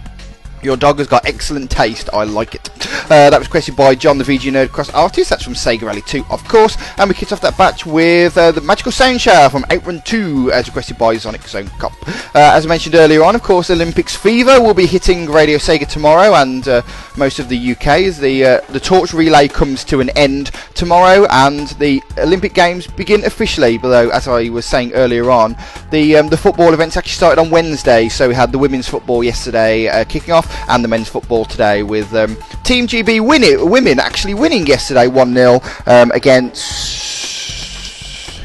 your 0.63 0.77
dog 0.77 0.97
has 0.99 1.07
got 1.07 1.25
excellent 1.25 1.69
taste. 1.69 2.09
I 2.13 2.23
like 2.23 2.55
it. 2.55 2.69
Uh, 3.05 3.29
that 3.29 3.37
was 3.37 3.47
requested 3.47 3.75
by 3.75 3.95
John, 3.95 4.17
the 4.17 4.23
VG 4.23 4.51
Nerd 4.51 4.71
Cross 4.71 4.89
artist. 4.91 5.29
That's 5.29 5.43
from 5.43 5.53
Sega 5.53 5.83
Rally 5.83 6.01
2, 6.01 6.25
of 6.29 6.43
course. 6.47 6.77
And 6.97 7.09
we 7.09 7.15
kicked 7.15 7.31
off 7.33 7.41
that 7.41 7.57
batch 7.57 7.85
with 7.85 8.37
uh, 8.37 8.51
the 8.51 8.61
Magical 8.61 8.91
Sound 8.91 9.19
Shower 9.19 9.49
from 9.49 9.65
Outrun 9.71 10.01
2, 10.05 10.51
as 10.53 10.67
requested 10.67 10.97
by 10.97 11.17
Sonic 11.17 11.41
Zone 11.43 11.67
Cop. 11.79 11.93
Uh, 12.07 12.53
as 12.53 12.65
I 12.65 12.69
mentioned 12.69 12.95
earlier 12.95 13.23
on, 13.23 13.35
of 13.35 13.43
course, 13.43 13.69
Olympics 13.69 14.15
Fever 14.15 14.61
will 14.61 14.73
be 14.73 14.85
hitting 14.85 15.25
Radio 15.29 15.57
Sega 15.57 15.87
tomorrow 15.87 16.35
and 16.35 16.67
uh, 16.67 16.81
most 17.17 17.39
of 17.39 17.49
the 17.49 17.71
UK 17.71 17.87
as 17.87 18.19
the 18.19 18.45
uh, 18.45 18.61
the 18.69 18.79
torch 18.79 19.13
relay 19.13 19.47
comes 19.47 19.83
to 19.85 19.99
an 19.99 20.09
end 20.11 20.51
tomorrow 20.73 21.25
and 21.29 21.69
the 21.79 22.01
Olympic 22.17 22.53
Games 22.53 22.87
begin 22.87 23.25
officially. 23.25 23.79
Although, 23.83 24.09
as 24.09 24.27
I 24.27 24.49
was 24.49 24.65
saying 24.65 24.93
earlier 24.93 25.29
on, 25.29 25.55
the 25.91 26.17
um, 26.17 26.29
the 26.29 26.37
football 26.37 26.73
events 26.73 26.97
actually 26.97 27.11
started 27.11 27.41
on 27.41 27.49
Wednesday. 27.49 28.09
So 28.09 28.27
we 28.27 28.35
had 28.35 28.51
the 28.51 28.57
women's 28.57 28.87
football 28.87 29.23
yesterday 29.23 29.87
uh, 29.87 30.03
kicking 30.05 30.33
off 30.33 30.52
and 30.67 30.83
the 30.83 30.87
men's 30.87 31.09
football 31.09 31.45
today 31.45 31.83
with 31.83 32.13
um, 32.13 32.35
Team 32.63 32.87
GB 32.87 33.25
winning, 33.25 33.69
women 33.69 33.99
actually 33.99 34.33
winning 34.33 34.65
yesterday 34.65 35.07
1 35.07 35.33
0 35.33 35.59
um, 35.85 36.11
against. 36.11 37.33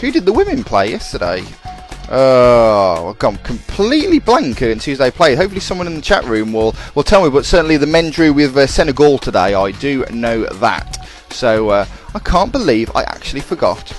Who 0.00 0.10
did 0.10 0.24
the 0.24 0.32
women 0.32 0.62
play 0.64 0.90
yesterday? 0.90 1.44
Oh, 2.10 3.10
I've 3.10 3.18
gone 3.18 3.36
completely 3.38 4.18
blank 4.18 4.62
on 4.62 4.78
Tuesday 4.78 5.10
play. 5.10 5.34
Hopefully, 5.34 5.60
someone 5.60 5.86
in 5.86 5.94
the 5.94 6.00
chat 6.00 6.24
room 6.24 6.52
will, 6.54 6.74
will 6.94 7.02
tell 7.02 7.22
me. 7.22 7.30
But 7.30 7.44
certainly, 7.44 7.76
the 7.76 7.86
men 7.86 8.10
drew 8.10 8.32
with 8.32 8.56
uh, 8.56 8.66
Senegal 8.66 9.18
today. 9.18 9.54
I 9.54 9.72
do 9.72 10.06
know 10.10 10.46
that. 10.46 11.06
So 11.30 11.68
uh, 11.68 11.86
I 12.14 12.18
can't 12.20 12.50
believe 12.50 12.90
I 12.94 13.02
actually 13.02 13.42
forgot 13.42 13.90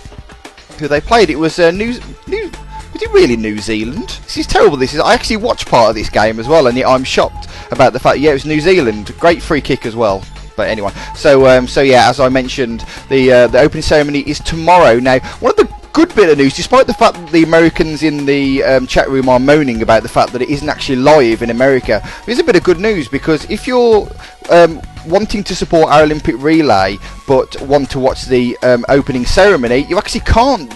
who 0.80 0.88
they 0.88 1.02
played. 1.02 1.30
It 1.30 1.36
was 1.36 1.60
uh, 1.60 1.72
New, 1.72 2.00
New 2.28 2.50
was 3.00 3.10
it 3.10 3.14
really 3.14 3.38
New 3.38 3.60
Zealand? 3.60 4.10
This 4.24 4.38
is 4.38 4.48
terrible. 4.48 4.76
This 4.76 4.94
is. 4.94 5.00
I 5.00 5.14
actually 5.14 5.38
watched 5.38 5.68
part 5.70 5.90
of 5.90 5.96
this 5.96 6.10
game 6.10 6.38
as 6.40 6.50
well, 6.50 6.68
and 6.68 6.78
yet 6.78 6.88
I'm 6.88 7.06
shocked 7.06 7.48
about 7.72 7.94
the 7.94 8.00
fact. 8.00 8.20
Yeah, 8.20 8.32
it 8.32 8.34
was 8.34 8.46
New 8.46 8.60
Zealand. 8.60 9.14
Great 9.20 9.42
free 9.42 9.62
kick 9.62 9.86
as 9.86 9.96
well. 9.96 10.24
But 10.58 10.68
anyway, 10.68 10.92
so 11.16 11.48
um, 11.48 11.66
so 11.66 11.82
yeah, 11.82 12.10
as 12.10 12.20
I 12.20 12.28
mentioned, 12.28 12.86
the 13.08 13.32
uh, 13.32 13.48
the 13.48 13.60
opening 13.60 13.84
ceremony 13.84 14.20
is 14.22 14.40
tomorrow. 14.40 15.00
Now, 15.00 15.20
one 15.40 15.52
of 15.52 15.56
the 15.56 15.74
good 15.94 16.14
bit 16.14 16.30
of 16.30 16.38
news, 16.38 16.56
despite 16.56 16.88
the 16.88 16.94
fact 16.94 17.16
that 17.16 17.32
the 17.32 17.44
Americans 17.44 18.04
in 18.04 18.26
the 18.26 18.64
um, 18.64 18.86
chat 18.86 19.10
room 19.10 19.30
are 19.30 19.40
moaning 19.40 19.82
about 19.82 20.04
the 20.04 20.10
fact 20.10 20.34
that 20.34 20.42
it 20.42 20.50
isn't 20.50 20.68
actually 20.68 20.98
live 20.98 21.42
in 21.42 21.52
America, 21.52 22.06
there's 22.26 22.40
a 22.40 22.44
bit 22.44 22.58
of 22.58 22.64
good 22.64 22.82
news 22.82 23.08
because 23.08 23.50
if 23.50 23.66
you're 23.66 24.10
um, 24.50 24.82
wanting 25.08 25.42
to 25.46 25.56
support 25.56 25.90
our 25.90 26.04
Olympic 26.04 26.36
relay 26.40 26.98
but 27.28 27.60
want 27.62 27.90
to 27.92 28.00
watch 28.00 28.26
the 28.26 28.58
um, 28.64 28.84
opening 28.90 29.26
ceremony, 29.26 29.86
you 29.88 29.98
actually 29.98 30.22
can't 30.22 30.70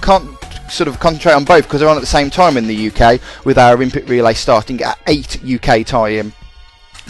can't 0.00 0.35
sort 0.70 0.88
of 0.88 0.98
concentrate 1.00 1.32
on 1.32 1.44
both 1.44 1.64
because 1.64 1.80
they're 1.80 1.88
on 1.88 1.96
at 1.96 2.00
the 2.00 2.06
same 2.06 2.30
time 2.30 2.56
in 2.56 2.66
the 2.66 2.90
UK 2.90 3.20
with 3.44 3.58
our 3.58 3.74
Olympic 3.74 4.08
relay 4.08 4.34
starting 4.34 4.80
at 4.82 4.98
8 5.06 5.44
UK 5.44 5.86
time 5.86 6.32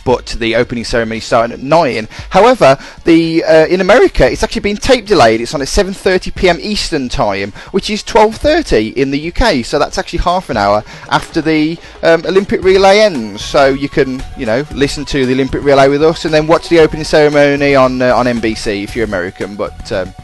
but 0.06 0.26
the 0.38 0.54
opening 0.54 0.84
ceremony 0.84 1.18
starting 1.18 1.52
at 1.52 1.60
9. 1.60 2.08
However, 2.30 2.78
the 3.04 3.42
uh, 3.44 3.66
in 3.66 3.80
America 3.80 4.30
it's 4.30 4.44
actually 4.44 4.60
been 4.60 4.76
tape 4.76 5.04
delayed. 5.04 5.40
It's 5.40 5.52
on 5.52 5.60
at 5.60 5.68
7:30 5.68 6.34
p.m. 6.34 6.58
Eastern 6.60 7.08
time, 7.08 7.50
which 7.72 7.90
is 7.90 8.02
12:30 8.04 8.94
in 8.94 9.10
the 9.10 9.32
UK. 9.32 9.64
So 9.64 9.78
that's 9.78 9.98
actually 9.98 10.20
half 10.20 10.48
an 10.48 10.56
hour 10.56 10.84
after 11.10 11.42
the 11.42 11.76
um, 12.04 12.24
Olympic 12.24 12.62
relay 12.62 13.00
ends. 13.00 13.44
So 13.44 13.66
you 13.66 13.88
can, 13.88 14.22
you 14.38 14.46
know, 14.46 14.64
listen 14.72 15.04
to 15.06 15.26
the 15.26 15.32
Olympic 15.32 15.64
relay 15.64 15.88
with 15.88 16.02
us 16.04 16.24
and 16.24 16.32
then 16.32 16.46
watch 16.46 16.68
the 16.68 16.78
opening 16.78 17.04
ceremony 17.04 17.74
on 17.74 18.00
uh, 18.00 18.14
on 18.14 18.26
NBC 18.26 18.84
if 18.84 18.94
you're 18.94 19.06
American. 19.06 19.56
But 19.56 19.90
um, 19.90 20.14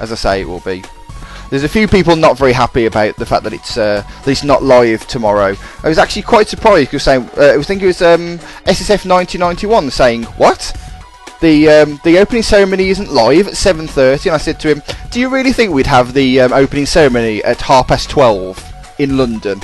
as 0.00 0.12
I 0.12 0.16
say, 0.16 0.40
it 0.42 0.48
will 0.48 0.60
be 0.60 0.84
there's 1.50 1.64
a 1.64 1.68
few 1.68 1.88
people 1.88 2.16
not 2.16 2.38
very 2.38 2.52
happy 2.52 2.86
about 2.86 3.16
the 3.16 3.26
fact 3.26 3.42
that 3.44 3.52
it's 3.52 3.76
uh, 3.76 4.02
it's 4.26 4.44
not 4.44 4.62
live 4.62 5.06
tomorrow. 5.06 5.56
I 5.82 5.88
was 5.88 5.98
actually 5.98 6.22
quite 6.22 6.48
surprised 6.48 6.90
because 6.90 7.02
saying 7.02 7.28
uh, 7.36 7.42
I 7.42 7.56
was 7.56 7.66
thinking 7.66 7.84
it 7.84 7.88
was 7.88 8.02
um, 8.02 8.38
SSF 8.66 9.04
1991 9.04 9.90
saying 9.90 10.22
what 10.24 10.74
the 11.40 11.68
um, 11.68 12.00
the 12.04 12.18
opening 12.18 12.42
ceremony 12.42 12.88
isn't 12.88 13.10
live 13.10 13.48
at 13.48 13.54
7:30, 13.54 14.26
and 14.26 14.34
I 14.34 14.38
said 14.38 14.60
to 14.60 14.68
him, 14.68 14.82
"Do 15.10 15.20
you 15.20 15.28
really 15.28 15.52
think 15.52 15.72
we'd 15.72 15.86
have 15.86 16.14
the 16.14 16.40
um, 16.40 16.52
opening 16.52 16.86
ceremony 16.86 17.42
at 17.44 17.60
half 17.60 17.88
past 17.88 18.10
12 18.10 18.94
in 18.98 19.16
London? 19.16 19.60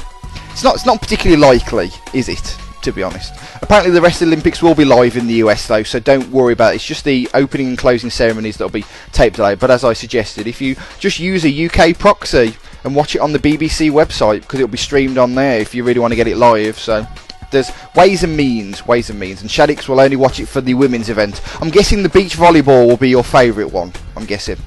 It's 0.51 0.64
not 0.64 0.75
it's 0.75 0.87
not 0.87 1.01
particularly 1.01 1.40
likely, 1.40 1.90
is 2.12 2.29
it?" 2.29 2.57
To 2.87 2.92
be 2.92 3.03
honest. 3.03 3.35
Apparently, 3.62 3.90
the 3.90 4.01
rest 4.01 4.22
of 4.22 4.29
the 4.29 4.33
Olympics 4.33 4.62
will 4.62 4.77
be 4.77 4.85
live 4.85 5.16
in 5.16 5.27
the 5.27 5.35
US 5.42 5.66
though, 5.66 5.83
so 5.83 5.99
don't 5.99 6.31
worry 6.31 6.53
about 6.53 6.72
it. 6.72 6.77
It's 6.77 6.87
just 6.87 7.05
the 7.05 7.29
opening 7.35 7.66
and 7.66 7.77
closing 7.77 8.11
ceremonies 8.11 8.59
that'll 8.59 8.70
be 8.70 8.85
taped 9.11 9.37
delayed. 9.37 9.59
But 9.59 9.72
as 9.72 9.83
I 9.83 9.92
suggested, 9.92 10.46
if 10.46 10.61
you 10.61 10.77
just 11.01 11.18
use 11.18 11.44
a 11.44 11.66
UK 11.66 11.99
proxy 11.99 12.57
and 12.85 12.94
watch 12.94 13.16
it 13.16 13.18
on 13.18 13.33
the 13.33 13.40
BBC 13.40 13.90
website, 13.90 14.42
because 14.42 14.61
it'll 14.61 14.68
be 14.68 14.79
streamed 14.79 15.18
on 15.18 15.35
there 15.35 15.59
if 15.59 15.75
you 15.75 15.83
really 15.83 15.99
want 15.99 16.12
to 16.12 16.16
get 16.16 16.29
it 16.29 16.37
live. 16.37 16.79
So 16.79 17.05
there's 17.51 17.72
ways 17.96 18.22
and 18.22 18.37
means, 18.37 18.87
ways 18.87 19.11
and 19.11 19.18
means, 19.18 19.40
and 19.40 19.51
Shaddix 19.51 19.88
will 19.88 19.99
only 19.99 20.14
watch 20.14 20.38
it 20.38 20.46
for 20.46 20.61
the 20.61 20.75
women's 20.75 21.09
event. 21.09 21.42
I'm 21.61 21.70
guessing 21.70 22.05
the 22.05 22.09
beach 22.09 22.37
volleyball 22.37 22.87
will 22.87 22.96
be 22.96 23.09
your 23.09 23.25
favourite 23.25 23.72
one. 23.72 23.92
I'm 24.16 24.27
guessing. 24.27 24.59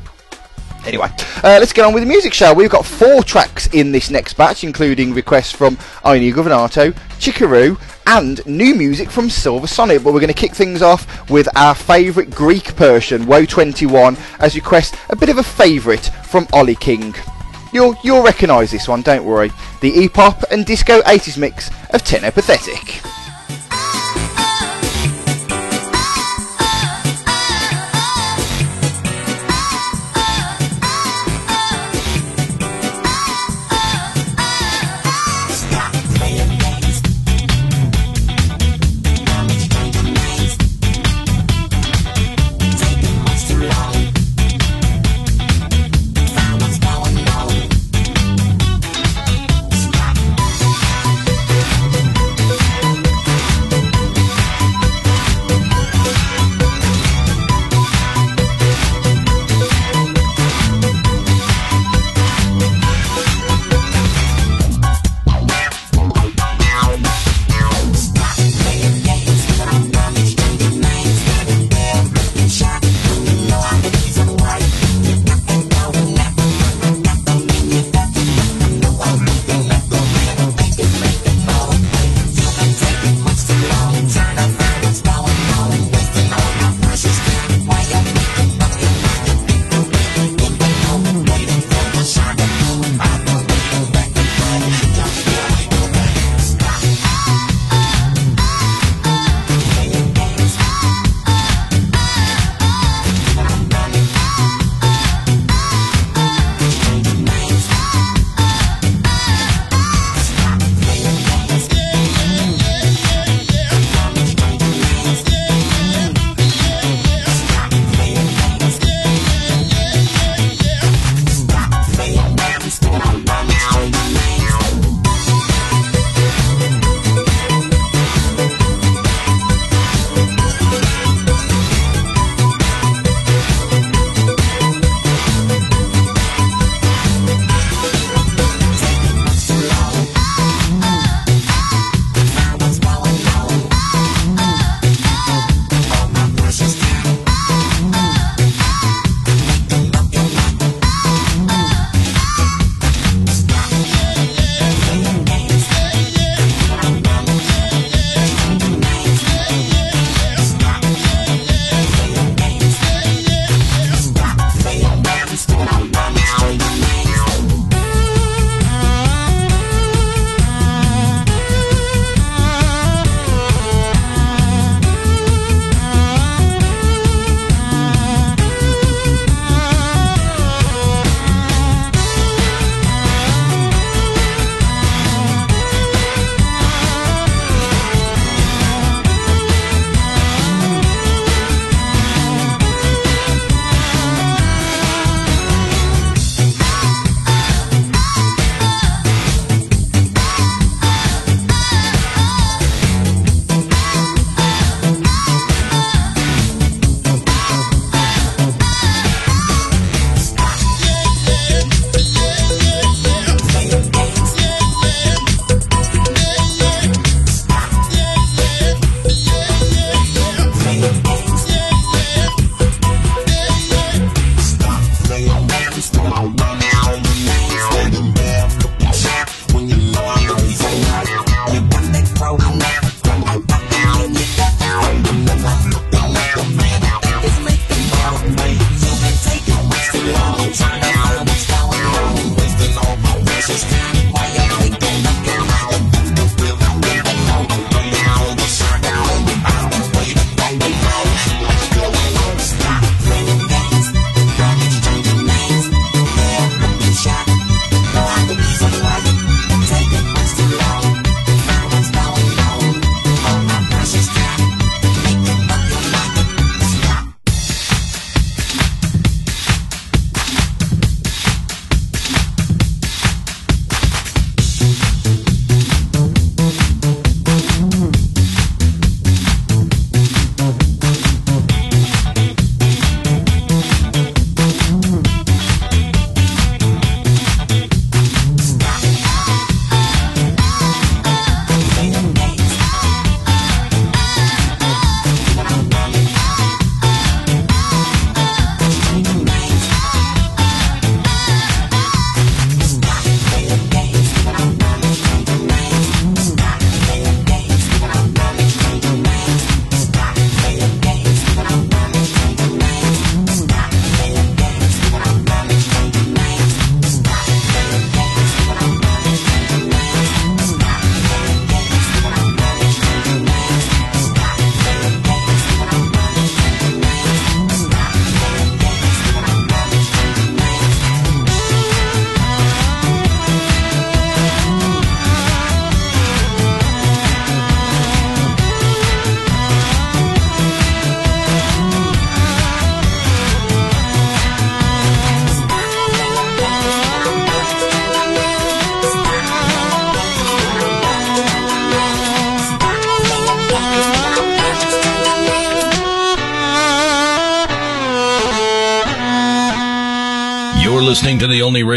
Anyway, 0.86 1.08
uh, 1.44 1.58
let's 1.60 1.74
get 1.74 1.86
on 1.86 1.94
with 1.94 2.04
the 2.04 2.10
music, 2.10 2.34
shall 2.34 2.56
we? 2.56 2.64
We've 2.64 2.72
got 2.72 2.86
four 2.86 3.24
tracks 3.24 3.68
in 3.68 3.92
this 3.92 4.10
next 4.10 4.34
batch, 4.36 4.64
including 4.64 5.14
requests 5.14 5.52
from 5.52 5.76
Aini 6.04 6.34
Governato, 6.34 6.94
Chikaru, 7.20 7.80
and 8.08 8.46
new 8.48 8.74
music 8.74 9.10
from 9.12 9.30
Silver 9.30 9.68
Sonic. 9.68 10.04
But 10.04 10.14
we're 10.14 10.20
going 10.20 10.34
to 10.34 10.34
kick 10.34 10.54
things 10.54 10.82
off 10.82 11.30
with 11.30 11.48
our 11.56 11.76
favourite 11.76 12.32
Greek 12.32 12.76
Persian, 12.76 13.26
Woe21, 13.26 14.18
as 14.40 14.56
request 14.56 14.96
a 15.10 15.16
bit 15.16 15.30
of 15.30 15.38
a 15.38 15.44
favourite 15.44 16.06
from 16.24 16.48
Ollie 16.54 16.76
King. 16.76 17.14
You'll, 17.72 17.96
you'll 18.04 18.24
recognise 18.24 18.72
this 18.72 18.88
one, 18.88 19.02
don't 19.02 19.26
worry. 19.26 19.52
The 19.82 19.90
E-pop 19.90 20.44
and 20.50 20.66
disco 20.66 21.02
80s 21.02 21.38
mix 21.38 21.70
of 21.92 22.04
Techno 22.04 22.32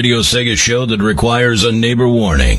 Radio 0.03 0.19
Sega 0.19 0.59
show 0.59 0.85
that 0.85 1.01
requires 1.01 1.63
a 1.63 1.71
neighbor 1.71 2.09
warning. 2.09 2.59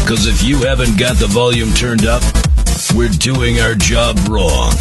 Because 0.00 0.26
if 0.26 0.42
you 0.42 0.58
haven't 0.64 0.98
got 0.98 1.18
the 1.18 1.28
volume 1.28 1.72
turned 1.74 2.04
up, 2.04 2.24
we're 2.96 3.08
doing 3.10 3.60
our 3.60 3.76
job 3.76 4.18
wrong. 4.28 4.72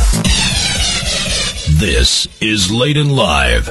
This 1.78 2.28
is 2.42 2.72
and 2.98 3.12
Live. 3.12 3.70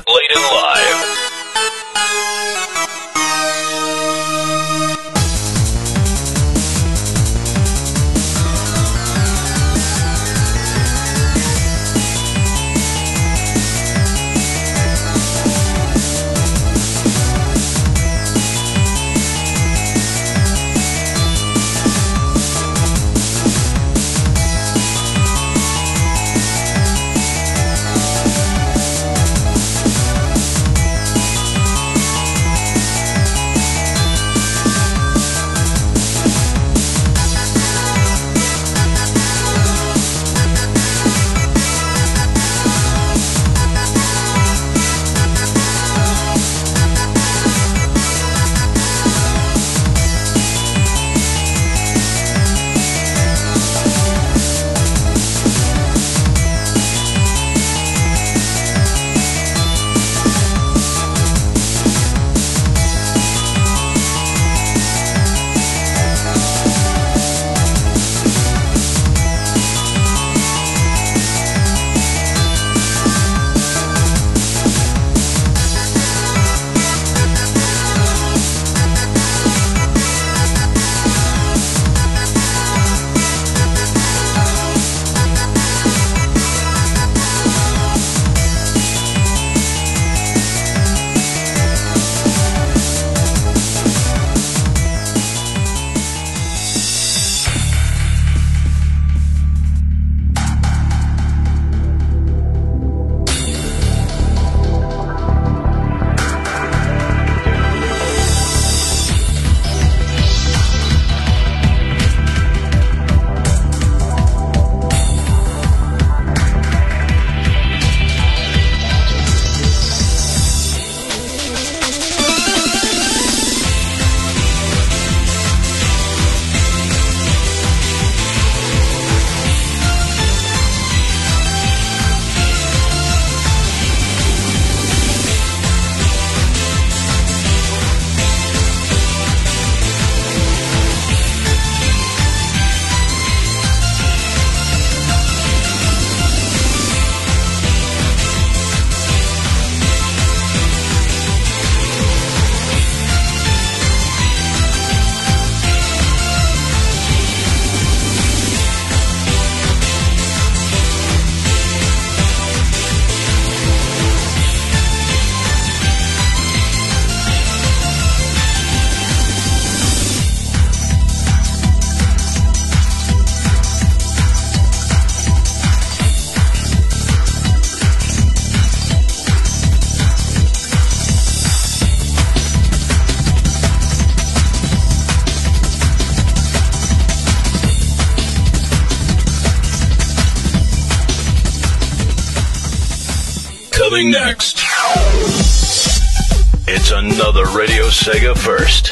Sega 197.93 198.37
first. 198.37 198.91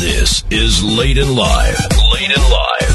This 0.00 0.44
is 0.48 0.82
Late 0.82 1.18
and 1.18 1.34
Live. 1.34 1.80
Late 2.14 2.30
and 2.30 2.50
Live. 2.50 2.85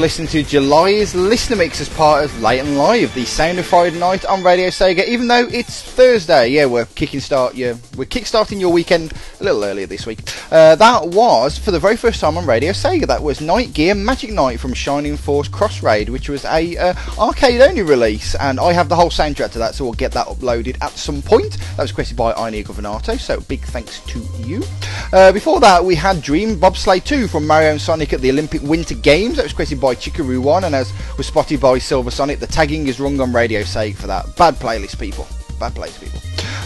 Listening 0.00 0.28
to 0.28 0.42
July's 0.42 1.14
listener 1.14 1.56
mix 1.56 1.78
as 1.78 1.90
part 1.90 2.24
of 2.24 2.40
Late 2.40 2.60
and 2.60 2.78
Live, 2.78 3.14
the 3.14 3.26
sound 3.26 3.58
of 3.58 3.66
Friday 3.66 3.98
night 3.98 4.24
on 4.24 4.42
Radio 4.42 4.68
Sega. 4.68 5.06
Even 5.06 5.28
though 5.28 5.46
it's 5.46 5.82
Thursday, 5.82 6.48
yeah, 6.48 6.64
we're 6.64 6.86
kicking 6.86 7.20
start. 7.20 7.54
Yeah, 7.54 7.74
we're 7.98 8.06
kickstarting 8.06 8.58
your 8.58 8.72
weekend 8.72 9.12
a 9.40 9.44
little 9.44 9.62
earlier 9.62 9.84
this 9.84 10.06
week. 10.06 10.20
Uh, 10.50 10.74
that 10.76 11.06
was 11.08 11.58
for 11.58 11.70
the 11.70 11.78
very 11.78 11.98
first 11.98 12.18
time 12.18 12.38
on 12.38 12.46
Radio 12.46 12.72
Sega. 12.72 13.06
That 13.06 13.22
was 13.22 13.42
Night 13.42 13.74
Gear 13.74 13.94
Magic 13.94 14.32
Knight 14.32 14.58
from 14.58 14.72
Shining 14.72 15.18
Force 15.18 15.48
Cross 15.48 15.82
Raid, 15.82 16.08
which 16.08 16.30
was 16.30 16.46
a 16.46 16.78
uh, 16.78 16.94
arcade 17.18 17.60
only 17.60 17.82
release, 17.82 18.34
and 18.36 18.58
I 18.58 18.72
have 18.72 18.88
the 18.88 18.96
whole 18.96 19.10
soundtrack 19.10 19.52
to 19.52 19.58
that, 19.58 19.74
so 19.74 19.84
we'll 19.84 19.92
get 19.92 20.12
that 20.12 20.28
uploaded 20.28 20.78
at 20.80 20.92
some 20.92 21.20
point. 21.20 21.58
That 21.76 21.82
was 21.82 21.90
requested 21.90 22.16
by 22.16 22.32
Ine 22.32 22.64
Governato, 22.64 23.20
so 23.20 23.40
big 23.40 23.60
thanks 23.60 24.00
to 24.06 24.18
you. 24.38 24.62
Uh, 25.12 25.30
before 25.30 25.60
that, 25.60 25.84
we 25.84 25.94
had 25.94 26.22
Dream 26.22 26.56
Bobsleigh 26.56 27.04
2 27.04 27.28
from 27.28 27.46
Mario 27.46 27.72
and 27.72 27.80
Sonic 27.80 28.14
at 28.14 28.22
the 28.22 28.30
Olympic 28.30 28.62
Winter 28.62 28.94
Games. 28.94 29.36
That 29.36 29.42
was 29.42 29.52
created 29.52 29.80
by 29.80 29.89
Chikaru 29.94 30.42
One, 30.42 30.64
and 30.64 30.74
as 30.74 30.92
was 31.16 31.26
spotted 31.26 31.60
by 31.60 31.78
Silver 31.78 32.10
Sonic, 32.10 32.40
the 32.40 32.46
tagging 32.46 32.86
is 32.88 33.00
wrong 33.00 33.20
on 33.20 33.32
Radio 33.32 33.62
Sega 33.62 33.96
for 33.96 34.06
that. 34.06 34.36
Bad 34.36 34.54
playlist, 34.54 34.98
people. 34.98 35.26
Bad 35.60 35.74
playlist, 35.74 36.00
people. 36.00 36.20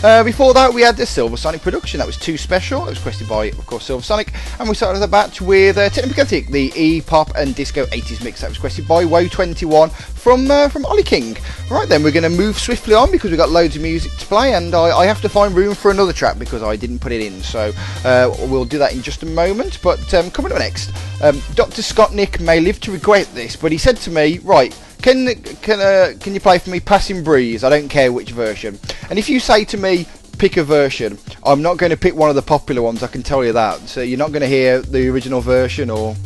Uh, 0.05 0.23
before 0.23 0.55
that, 0.55 0.73
we 0.73 0.83
had 0.83 0.97
the 0.97 1.05
Silver 1.05 1.37
Sonic 1.37 1.63
production. 1.63 1.99
That 1.99 2.07
was 2.07 2.17
too 2.17 2.37
special. 2.37 2.87
It 2.87 2.91
was 2.91 2.99
requested 2.99 3.29
by, 3.29 3.47
of 3.47 3.67
course, 3.67 3.87
Silver 3.87 4.05
Sonic. 4.05 4.33
And 4.61 4.69
we 4.69 4.77
started 4.77 5.01
the 5.01 5.09
batch 5.09 5.41
with 5.41 5.79
uh, 5.79 5.89
Technopathetic, 5.91 6.49
the 6.53 6.71
E-pop 6.77 7.35
and 7.35 7.57
disco 7.57 7.87
80s 7.87 8.23
mix. 8.23 8.43
That 8.43 8.51
was 8.51 8.59
requested 8.59 8.87
by 8.87 9.05
Woe21 9.05 9.91
from 9.91 10.49
uh, 10.49 10.69
from 10.69 10.85
Ollie 10.87 11.03
King. 11.03 11.37
Right 11.71 11.89
then, 11.89 12.05
we're 12.05 12.13
going 12.13 12.31
to 12.31 12.39
move 12.39 12.57
swiftly 12.57 12.95
on 12.95 13.11
because 13.11 13.31
we've 13.31 13.39
got 13.39 13.51
loads 13.51 13.75
of 13.75 13.83
music 13.83 14.13
to 14.13 14.27
play, 14.27 14.55
and 14.55 14.75
I, 14.75 14.97
I, 14.97 15.07
have 15.07 15.21
to 15.23 15.29
find 15.29 15.55
room 15.55 15.75
for 15.75 15.91
another 15.91 16.13
track 16.13 16.39
because 16.39 16.63
I 16.63 16.77
didn't 16.77 17.01
put 17.01 17.11
it 17.11 17.21
in. 17.21 17.43
So 17.43 17.73
uh, 18.05 18.33
we'll 18.47 18.65
do 18.65 18.79
that 18.79 18.93
in 18.93 19.03
just 19.03 19.25
a 19.25 19.27
moment. 19.27 19.81
But 19.83 20.15
um, 20.15 20.31
coming 20.31 20.53
up 20.53 20.59
next, 20.59 20.93
um, 21.21 21.43
Dr. 21.55 21.83
Scott 21.83 22.15
Nick 22.15 22.41
may 22.41 22.61
live 22.61 22.79
to 22.83 22.93
regret 22.93 23.27
this, 23.35 23.57
but 23.57 23.73
he 23.73 23.79
said 23.79 23.97
to 23.99 24.11
me, 24.11 24.39
right. 24.39 24.79
Can 25.05 25.35
can 25.35 25.81
uh, 25.81 26.15
can 26.19 26.33
you 26.33 26.41
play 26.41 26.59
for 26.59 26.71
me 26.71 26.81
Passing 26.81 27.23
Breeze? 27.23 27.63
I 27.63 27.69
don't 27.69 27.91
care 27.91 28.11
which 28.11 28.31
version. 28.31 28.79
And 29.11 29.19
if 29.19 29.29
you 29.29 29.39
say 29.39 29.63
to 29.67 29.77
me 29.77 30.07
pick 30.39 30.57
a 30.57 30.65
version, 30.65 31.19
I'm 31.45 31.61
not 31.61 31.77
going 31.77 31.91
to 31.91 31.97
pick 31.99 32.15
one 32.15 32.31
of 32.31 32.37
the 32.37 32.41
popular 32.41 32.81
ones. 32.81 33.03
I 33.03 33.09
can 33.09 33.23
tell 33.23 33.45
you 33.45 33.53
that. 33.53 33.81
So 33.81 34.01
you're 34.01 34.17
not 34.17 34.33
going 34.33 34.41
to 34.41 34.49
hear 34.49 34.81
the 34.81 35.11
original 35.11 35.43
version 35.43 35.91
or 35.91 36.17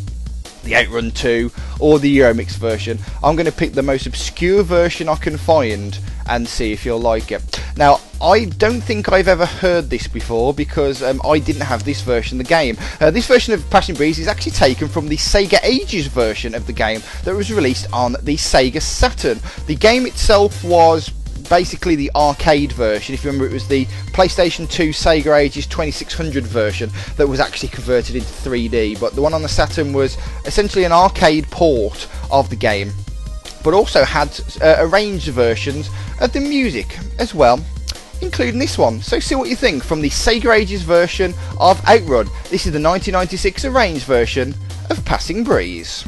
the 0.68 0.76
Outrun 0.76 1.10
2 1.10 1.50
or 1.80 1.98
the 1.98 2.18
Euromix 2.18 2.56
version. 2.56 2.98
I'm 3.22 3.36
going 3.36 3.46
to 3.46 3.52
pick 3.52 3.72
the 3.72 3.82
most 3.82 4.06
obscure 4.06 4.62
version 4.62 5.08
I 5.08 5.16
can 5.16 5.38
find 5.38 5.98
and 6.28 6.46
see 6.46 6.72
if 6.72 6.84
you'll 6.84 7.00
like 7.00 7.32
it. 7.32 7.60
Now, 7.76 8.00
I 8.20 8.46
don't 8.46 8.80
think 8.80 9.10
I've 9.10 9.28
ever 9.28 9.46
heard 9.46 9.88
this 9.88 10.08
before 10.08 10.52
because 10.52 11.02
um, 11.02 11.20
I 11.24 11.38
didn't 11.38 11.62
have 11.62 11.84
this 11.84 12.02
version 12.02 12.40
of 12.40 12.46
the 12.46 12.50
game. 12.50 12.76
Uh, 13.00 13.10
this 13.10 13.26
version 13.26 13.54
of 13.54 13.68
Passing 13.70 13.94
Breeze 13.94 14.18
is 14.18 14.28
actually 14.28 14.52
taken 14.52 14.88
from 14.88 15.08
the 15.08 15.16
Sega 15.16 15.58
Ages 15.62 16.08
version 16.08 16.54
of 16.54 16.66
the 16.66 16.72
game 16.72 17.00
that 17.24 17.34
was 17.34 17.52
released 17.52 17.86
on 17.92 18.12
the 18.22 18.36
Sega 18.36 18.82
Saturn. 18.82 19.38
The 19.66 19.76
game 19.76 20.04
itself 20.04 20.64
was 20.64 21.08
basically 21.48 21.96
the 21.96 22.10
arcade 22.14 22.72
version. 22.72 23.14
If 23.14 23.24
you 23.24 23.30
remember, 23.30 23.46
it 23.46 23.52
was 23.52 23.68
the 23.68 23.86
PlayStation 24.12 24.70
2 24.70 24.90
Sega 24.90 25.38
Ages 25.38 25.66
2600 25.66 26.44
version 26.44 26.90
that 27.16 27.26
was 27.26 27.40
actually 27.40 27.70
converted 27.70 28.16
into 28.16 28.28
3D. 28.28 29.00
But 29.00 29.14
the 29.14 29.22
one 29.22 29.34
on 29.34 29.42
the 29.42 29.48
Saturn 29.48 29.92
was 29.92 30.16
essentially 30.44 30.84
an 30.84 30.92
arcade 30.92 31.50
port 31.50 32.08
of 32.30 32.50
the 32.50 32.56
game, 32.56 32.92
but 33.64 33.74
also 33.74 34.04
had 34.04 34.28
uh, 34.62 34.76
arranged 34.78 35.28
versions 35.28 35.90
of 36.20 36.32
the 36.32 36.40
music 36.40 36.98
as 37.18 37.34
well 37.34 37.60
including 38.20 38.58
this 38.58 38.76
one. 38.76 39.00
So 39.00 39.20
see 39.20 39.36
what 39.36 39.48
you 39.48 39.54
think 39.54 39.84
from 39.84 40.00
the 40.00 40.10
Sega 40.10 40.52
Ages 40.52 40.82
version 40.82 41.34
of 41.60 41.80
Outrun. 41.86 42.26
This 42.50 42.66
is 42.66 42.72
the 42.72 42.82
1996 42.82 43.64
arranged 43.64 44.04
version 44.04 44.56
of 44.90 45.04
Passing 45.04 45.44
Breeze. 45.44 46.04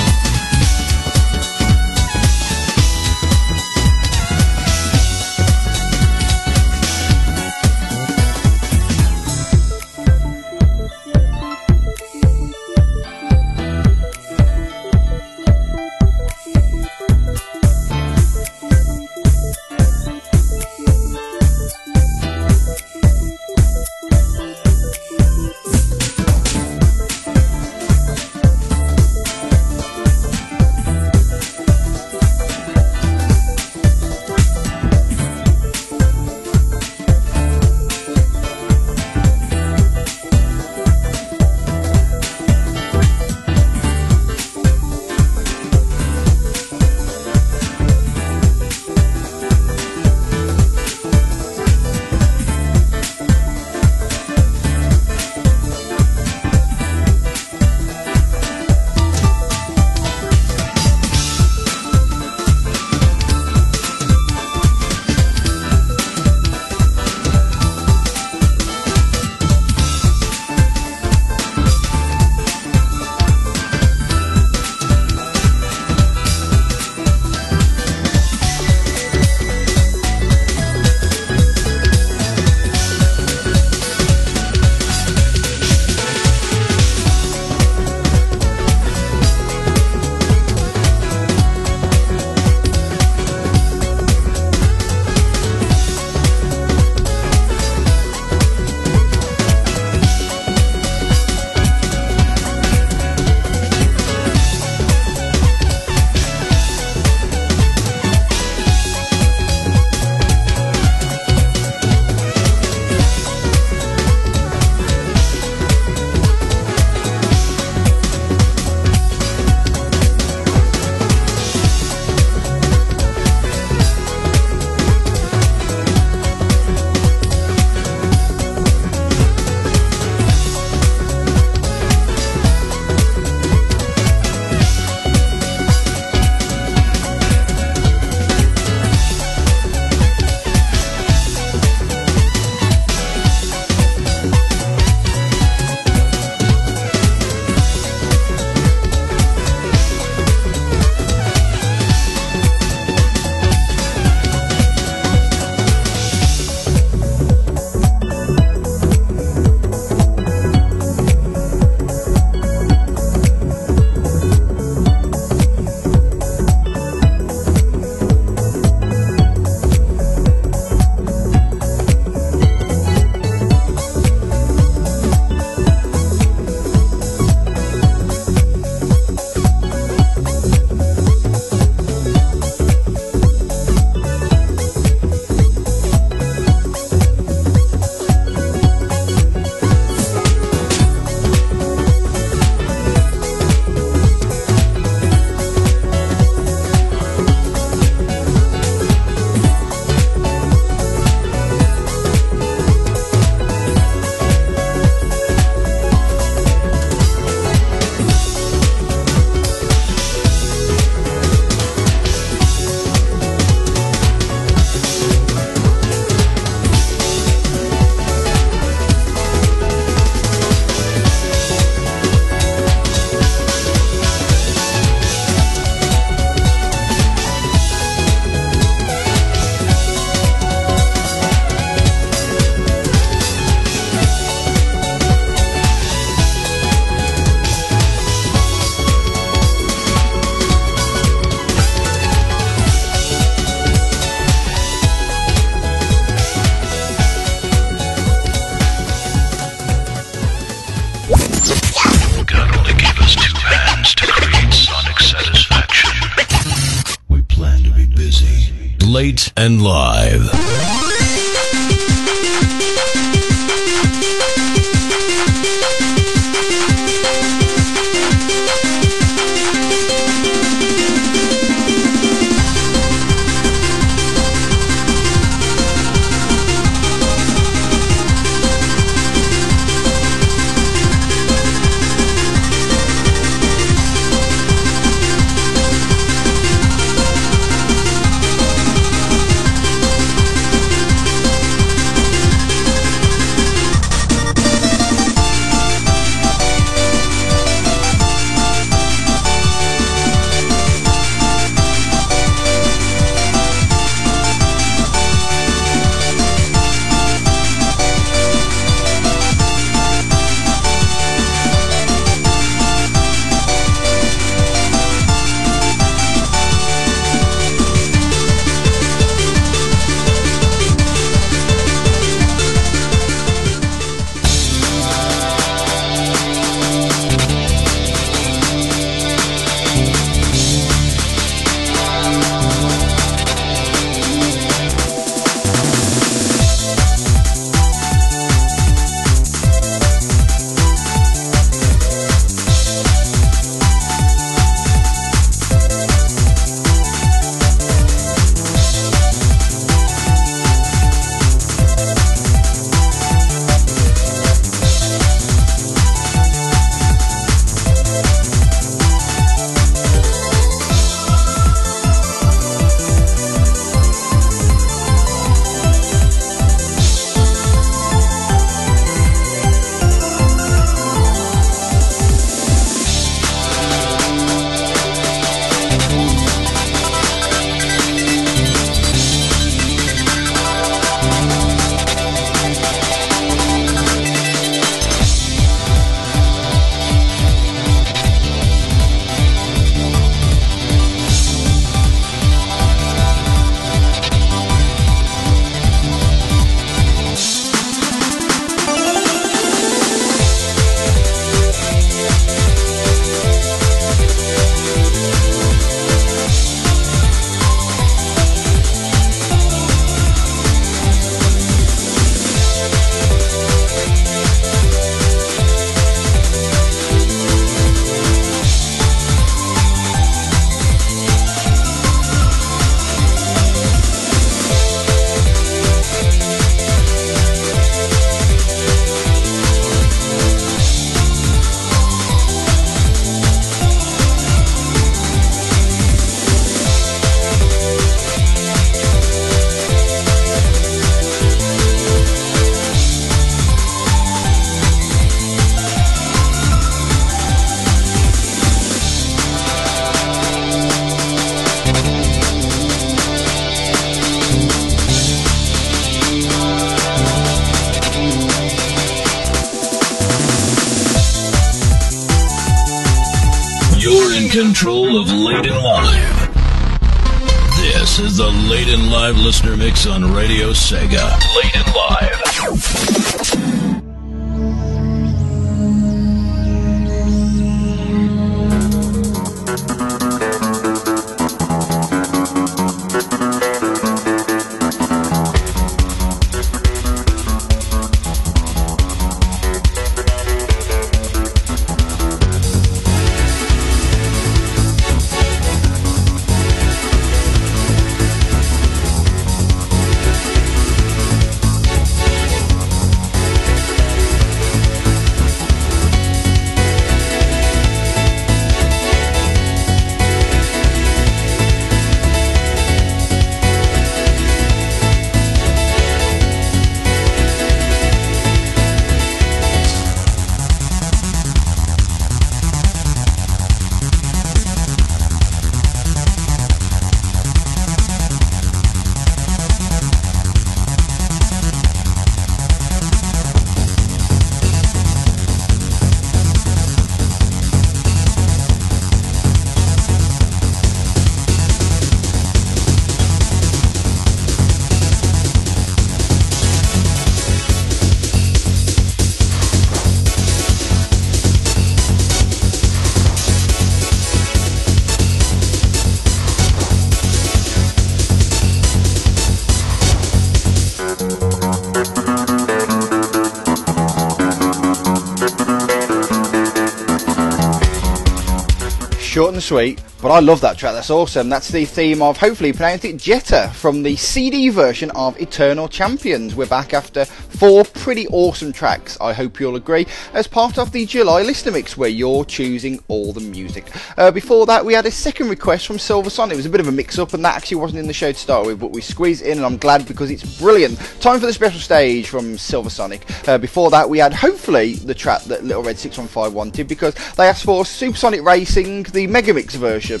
Sweet, 569.46 569.80
but 570.02 570.10
I 570.10 570.18
love 570.18 570.40
that 570.40 570.58
track. 570.58 570.74
That's 570.74 570.90
awesome. 570.90 571.28
That's 571.28 571.48
the 571.48 571.64
theme 571.64 572.02
of, 572.02 572.16
hopefully 572.16 572.52
pronounced 572.52 572.84
it, 572.84 572.96
Jetta 572.96 573.52
from 573.54 573.84
the 573.84 573.94
CD 573.94 574.48
version 574.48 574.90
of 574.90 575.16
Eternal 575.20 575.68
Champions. 575.68 576.34
We're 576.34 576.46
back 576.46 576.74
after 576.74 577.06
four 577.36 577.64
pretty 577.64 578.08
awesome 578.08 578.50
tracks, 578.50 578.96
I 578.98 579.12
hope 579.12 579.38
you'll 579.38 579.56
agree, 579.56 579.86
as 580.14 580.26
part 580.26 580.58
of 580.58 580.72
the 580.72 580.86
July 580.86 581.22
Listener 581.22 581.52
Mix 581.52 581.76
where 581.76 581.88
you're 581.88 582.24
choosing 582.24 582.82
all 582.88 583.12
the 583.12 583.20
music. 583.20 583.70
Uh, 583.98 584.10
before 584.10 584.46
that, 584.46 584.64
we 584.64 584.72
had 584.72 584.86
a 584.86 584.90
second 584.90 585.28
request 585.28 585.66
from 585.66 585.78
Silver 585.78 586.08
Sun. 586.08 586.32
It 586.32 586.36
was 586.36 586.46
a 586.46 586.50
bit 586.50 586.60
of 586.60 586.68
a 586.68 586.72
mix 586.72 586.98
up, 586.98 587.12
and 587.12 587.22
that 587.24 587.36
actually 587.36 587.58
wasn't 587.58 587.80
in 587.80 587.86
the 587.86 587.92
show 587.92 588.10
to 588.10 588.18
start 588.18 588.46
with, 588.46 588.58
but 588.58 588.70
we 588.70 588.80
squeezed 588.80 589.22
in, 589.22 589.36
and 589.36 589.44
I'm 589.44 589.58
glad 589.58 589.86
because 589.86 590.10
it's 590.10 590.38
brilliant. 590.40 590.78
Time 591.00 591.20
for 591.20 591.26
the 591.26 591.32
special 591.32 591.60
stage 591.60 592.08
from 592.08 592.38
Silver 592.38 592.70
Sonic. 592.70 593.06
Uh, 593.28 593.36
before 593.36 593.70
that, 593.70 593.88
we 593.88 593.98
had 593.98 594.14
hopefully 594.14 594.74
the 594.74 594.94
track 594.94 595.22
that 595.24 595.44
Little 595.44 595.62
Red 595.62 595.78
615 595.78 596.32
wanted 596.32 596.68
because 596.68 596.94
they 597.16 597.28
asked 597.28 597.44
for 597.44 597.66
Supersonic 597.66 598.22
Racing, 598.22 598.84
the 598.84 599.06
Megamix 599.06 599.56
version 599.56 600.00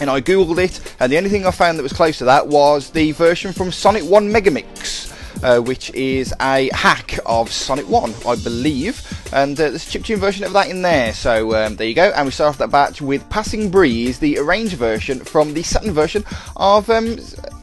and 0.00 0.08
I 0.08 0.20
googled 0.20 0.58
it, 0.58 0.94
and 1.00 1.10
the 1.10 1.16
only 1.16 1.28
thing 1.28 1.44
I 1.44 1.50
found 1.50 1.76
that 1.76 1.82
was 1.82 1.92
close 1.92 2.18
to 2.18 2.24
that 2.26 2.46
was 2.46 2.90
the 2.90 3.10
version 3.12 3.52
from 3.52 3.72
Sonic 3.72 4.04
1 4.04 4.28
Megamix. 4.32 5.17
Uh, 5.40 5.60
which 5.60 5.90
is 5.94 6.34
a 6.40 6.68
hack 6.72 7.16
of 7.24 7.52
Sonic 7.52 7.88
1, 7.88 8.12
I 8.26 8.34
believe. 8.36 9.00
And 9.32 9.52
uh, 9.52 9.70
there's 9.70 9.94
a 9.94 9.98
chiptune 9.98 10.18
version 10.18 10.44
of 10.44 10.52
that 10.52 10.68
in 10.68 10.82
there. 10.82 11.12
So 11.12 11.54
um, 11.54 11.76
there 11.76 11.86
you 11.86 11.94
go. 11.94 12.10
And 12.10 12.26
we 12.26 12.32
start 12.32 12.50
off 12.50 12.58
that 12.58 12.72
batch 12.72 13.00
with 13.00 13.28
Passing 13.30 13.70
Breeze, 13.70 14.18
the 14.18 14.38
arranged 14.38 14.74
version 14.74 15.20
from 15.20 15.54
the 15.54 15.62
Saturn 15.62 15.92
version 15.92 16.24
of 16.56 16.90
um, 16.90 17.18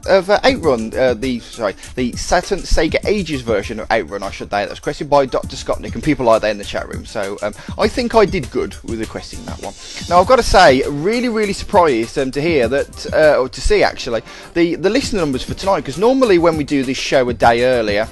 of 0.07 0.29
uh, 0.29 0.39
Outrun, 0.43 0.93
uh, 0.97 1.13
the 1.13 1.39
sorry, 1.39 1.75
the 1.95 2.11
Saturn 2.13 2.59
Sega 2.59 3.03
Ages 3.05 3.41
version 3.41 3.79
of 3.79 3.91
Outrun, 3.91 4.23
I 4.23 4.31
should 4.31 4.49
say. 4.49 4.63
That 4.63 4.69
was 4.69 4.79
requested 4.79 5.09
by 5.09 5.25
Dr. 5.25 5.55
Scottnick 5.55 5.93
and 5.93 6.03
people 6.03 6.25
like 6.25 6.41
that 6.41 6.51
in 6.51 6.57
the 6.57 6.63
chat 6.63 6.87
room. 6.87 7.05
So 7.05 7.37
um, 7.41 7.53
I 7.77 7.87
think 7.87 8.15
I 8.15 8.25
did 8.25 8.49
good 8.51 8.75
with 8.83 8.99
requesting 8.99 9.43
that 9.45 9.61
one. 9.61 9.73
Now 10.09 10.19
I've 10.19 10.27
got 10.27 10.37
to 10.37 10.43
say, 10.43 10.83
really, 10.87 11.29
really 11.29 11.53
surprised 11.53 12.17
um, 12.17 12.31
to 12.31 12.41
hear 12.41 12.67
that, 12.67 13.13
uh, 13.13 13.39
or 13.39 13.49
to 13.49 13.61
see 13.61 13.83
actually, 13.83 14.21
the 14.53 14.75
the 14.75 14.89
listener 14.89 15.19
numbers 15.19 15.43
for 15.43 15.53
tonight. 15.53 15.81
Because 15.81 15.97
normally 15.97 16.37
when 16.37 16.57
we 16.57 16.63
do 16.63 16.83
this 16.83 16.97
show 16.97 17.27
a 17.29 17.33
day 17.33 17.65
earlier, 17.65 18.07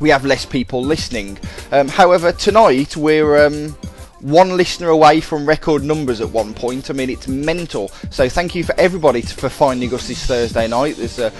we 0.00 0.08
have 0.08 0.24
less 0.24 0.46
people 0.46 0.82
listening. 0.82 1.38
Um, 1.72 1.88
however, 1.88 2.32
tonight 2.32 2.96
we're 2.96 3.46
um, 3.46 3.76
one 4.20 4.56
listener 4.56 4.88
away 4.88 5.20
from 5.20 5.46
record 5.46 5.82
numbers 5.82 6.20
at 6.20 6.30
one 6.30 6.54
point. 6.54 6.90
I 6.90 6.92
mean, 6.92 7.10
it's 7.10 7.28
mental. 7.28 7.88
So 8.10 8.28
thank 8.28 8.54
you 8.54 8.64
for 8.64 8.74
everybody 8.78 9.22
for 9.22 9.48
finding 9.48 9.92
us 9.94 10.08
this 10.08 10.24
Thursday 10.26 10.68
night. 10.68 10.96
There's 10.96 11.18
a, 11.18 11.32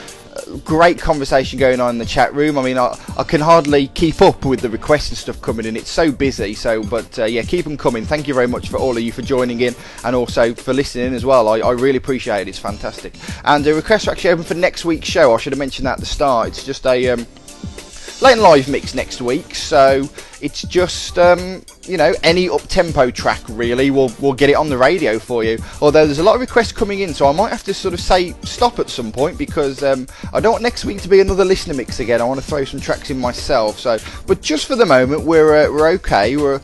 a 0.49 0.59
great 0.59 0.99
conversation 0.99 1.59
going 1.59 1.81
on 1.81 1.91
in 1.91 1.99
the 1.99 2.07
chat 2.07 2.33
room. 2.35 2.59
I 2.59 2.63
mean, 2.63 2.79
I, 2.79 2.99
I 3.19 3.25
can 3.25 3.41
hardly 3.41 3.89
keep 3.89 4.23
up 4.23 4.45
with 4.45 4.61
the 4.61 4.71
requests 4.71 5.11
and 5.11 5.19
stuff 5.19 5.41
coming 5.43 5.67
in. 5.67 5.77
It's 5.77 5.91
so 5.91 6.11
busy. 6.11 6.55
So, 6.55 6.83
but 6.83 7.19
uh, 7.19 7.25
yeah, 7.25 7.43
keep 7.43 7.65
them 7.65 7.77
coming. 7.77 8.05
Thank 8.05 8.29
you 8.29 8.35
very 8.35 8.49
much 8.49 8.69
for 8.69 8.79
all 8.79 8.97
of 8.97 9.03
you 9.03 9.13
for 9.13 9.23
joining 9.23 9.61
in 9.61 9.75
and 10.05 10.17
also 10.17 10.55
for 10.55 10.73
listening 10.73 11.15
as 11.15 11.25
well. 11.25 11.49
I, 11.49 11.59
I 11.59 11.73
really 11.73 11.99
appreciate 11.99 12.43
it. 12.43 12.49
It's 12.49 12.59
fantastic. 12.59 13.15
And 13.45 13.65
the 13.65 13.75
requests 13.75 14.09
are 14.09 14.13
actually 14.13 14.31
open 14.31 14.45
for 14.45 14.55
next 14.55 14.85
week's 14.85 15.09
show. 15.09 15.35
I 15.35 15.39
should 15.39 15.53
have 15.53 15.59
mentioned 15.59 15.87
that 15.87 15.95
at 15.95 16.01
the 16.01 16.07
start. 16.07 16.49
It's 16.49 16.65
just 16.65 16.87
a 16.87 17.11
um, 17.11 17.27
and 18.29 18.43
live 18.43 18.69
mix 18.69 18.95
next 18.95 19.23
week. 19.23 19.55
So 19.55 20.09
it's 20.41 20.63
just 20.63 21.19
um, 21.19 21.63
you 21.83 21.97
know 21.97 22.15
any 22.23 22.49
up 22.49 22.63
tempo 22.63 23.11
track 23.11 23.41
really. 23.49 23.91
We'll 23.91 24.13
we'll 24.21 24.35
get 24.35 24.51
it 24.51 24.55
on 24.55 24.69
the 24.69 24.79
radio 24.79 25.19
for 25.19 25.43
you. 25.45 25.59
Although 25.81 26.07
there's 26.07 26.19
a 26.19 26.23
lot 26.23 26.35
of 26.35 26.41
requests 26.41 26.73
coming 26.73 27.01
in, 27.01 27.15
so 27.15 27.27
I 27.27 27.33
might 27.33 27.51
have 27.51 27.65
to 27.65 27.75
sort 27.75 27.95
of 27.95 28.01
say 28.01 28.35
stop 28.43 28.79
at 28.79 28.91
some 28.91 29.11
point 29.11 29.39
because 29.39 29.83
um, 29.83 30.07
I 30.33 30.41
don't 30.41 30.53
want 30.53 30.63
next 30.63 30.85
week 30.85 31.01
to 31.03 31.09
be 31.09 31.21
another 31.21 31.45
listener 31.45 31.75
mix 31.75 32.01
again. 32.01 32.21
I 32.21 32.25
want 32.25 32.41
to 32.41 32.47
throw 32.47 32.65
some 32.65 32.81
tracks 32.81 33.11
in 33.11 33.19
myself. 33.19 33.79
So, 33.79 33.99
but 34.27 34.43
just 34.43 34.67
for 34.67 34.77
the 34.77 34.87
moment, 34.87 35.23
we're 35.23 35.67
uh, 35.67 35.73
we're 35.73 35.89
okay. 35.93 36.37
We're 36.37 36.61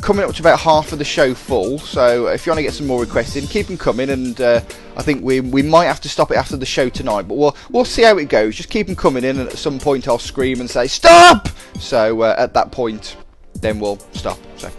coming 0.00 0.24
up 0.24 0.34
to 0.34 0.42
about 0.42 0.60
half 0.60 0.92
of 0.92 0.98
the 0.98 1.04
show 1.04 1.34
full. 1.34 1.78
So 1.78 2.28
if 2.28 2.46
you 2.46 2.50
want 2.50 2.58
to 2.58 2.62
get 2.62 2.74
some 2.74 2.86
more 2.86 3.00
requests 3.00 3.36
in, 3.36 3.46
keep 3.46 3.66
them 3.66 3.78
coming. 3.78 4.10
And 4.10 4.40
uh, 4.40 4.60
I 4.96 5.02
think 5.02 5.22
we 5.22 5.40
we 5.40 5.62
might 5.62 5.86
have 5.86 6.00
to 6.02 6.08
stop 6.08 6.30
it 6.30 6.36
after 6.36 6.56
the 6.56 6.66
show 6.66 6.88
tonight, 6.88 7.22
but 7.22 7.36
we'll 7.36 7.56
we'll 7.70 7.84
see 7.84 8.02
how 8.02 8.18
it 8.18 8.28
goes. 8.28 8.56
Just 8.56 8.70
keep 8.70 8.86
them 8.86 8.96
coming 8.96 9.24
in, 9.24 9.38
and 9.38 9.48
at 9.48 9.58
some 9.58 9.78
point 9.78 10.08
I'll 10.08 10.18
scream 10.18 10.60
and 10.60 10.68
say 10.68 10.86
stop. 10.86 11.48
So 11.78 12.22
uh, 12.22 12.34
at 12.38 12.54
that 12.54 12.72
point, 12.72 13.16
then 13.54 13.78
we'll 13.78 13.98
stop. 14.12 14.38
So. 14.56 14.70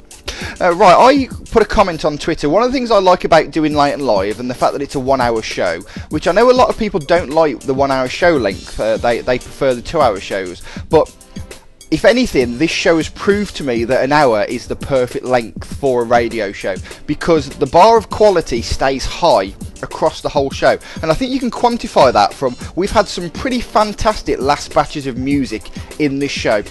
Uh, 0.59 0.73
right, 0.73 0.95
I 0.97 1.27
put 1.51 1.61
a 1.61 1.65
comment 1.65 2.03
on 2.03 2.17
Twitter. 2.17 2.49
One 2.49 2.63
of 2.63 2.69
the 2.69 2.73
things 2.73 2.89
I 2.89 2.97
like 2.97 3.25
about 3.25 3.51
doing 3.51 3.75
late 3.75 3.93
and 3.93 4.01
live, 4.01 4.39
and 4.39 4.49
the 4.49 4.55
fact 4.55 4.73
that 4.73 4.81
it's 4.81 4.95
a 4.95 4.99
one-hour 4.99 5.43
show, 5.43 5.81
which 6.09 6.27
I 6.27 6.31
know 6.31 6.49
a 6.49 6.51
lot 6.51 6.67
of 6.69 6.79
people 6.79 6.99
don't 6.99 7.29
like 7.29 7.59
the 7.59 7.75
one-hour 7.75 8.07
show 8.07 8.37
length. 8.37 8.79
Uh, 8.79 8.97
they 8.97 9.21
they 9.21 9.37
prefer 9.37 9.75
the 9.75 9.83
two-hour 9.83 10.19
shows, 10.19 10.63
but 10.89 11.15
if 11.91 12.05
anything, 12.05 12.57
this 12.57 12.71
show 12.71 12.95
has 12.97 13.09
proved 13.09 13.57
to 13.57 13.65
me 13.65 13.83
that 13.83 14.01
an 14.01 14.13
hour 14.13 14.43
is 14.45 14.65
the 14.67 14.77
perfect 14.77 15.25
length 15.25 15.75
for 15.75 16.03
a 16.03 16.05
radio 16.05 16.53
show 16.53 16.75
because 17.05 17.49
the 17.49 17.65
bar 17.65 17.97
of 17.97 18.09
quality 18.09 18.61
stays 18.61 19.05
high 19.05 19.53
across 19.83 20.21
the 20.21 20.29
whole 20.29 20.49
show. 20.49 20.77
And 21.01 21.11
I 21.11 21.13
think 21.13 21.31
you 21.31 21.39
can 21.39 21.51
quantify 21.51 22.13
that 22.13 22.33
from 22.33 22.55
we've 22.77 22.91
had 22.91 23.09
some 23.09 23.29
pretty 23.29 23.59
fantastic 23.59 24.39
last 24.39 24.73
batches 24.73 25.05
of 25.05 25.17
music 25.17 25.69
in 25.99 26.17
this 26.17 26.31
show. 26.31 26.63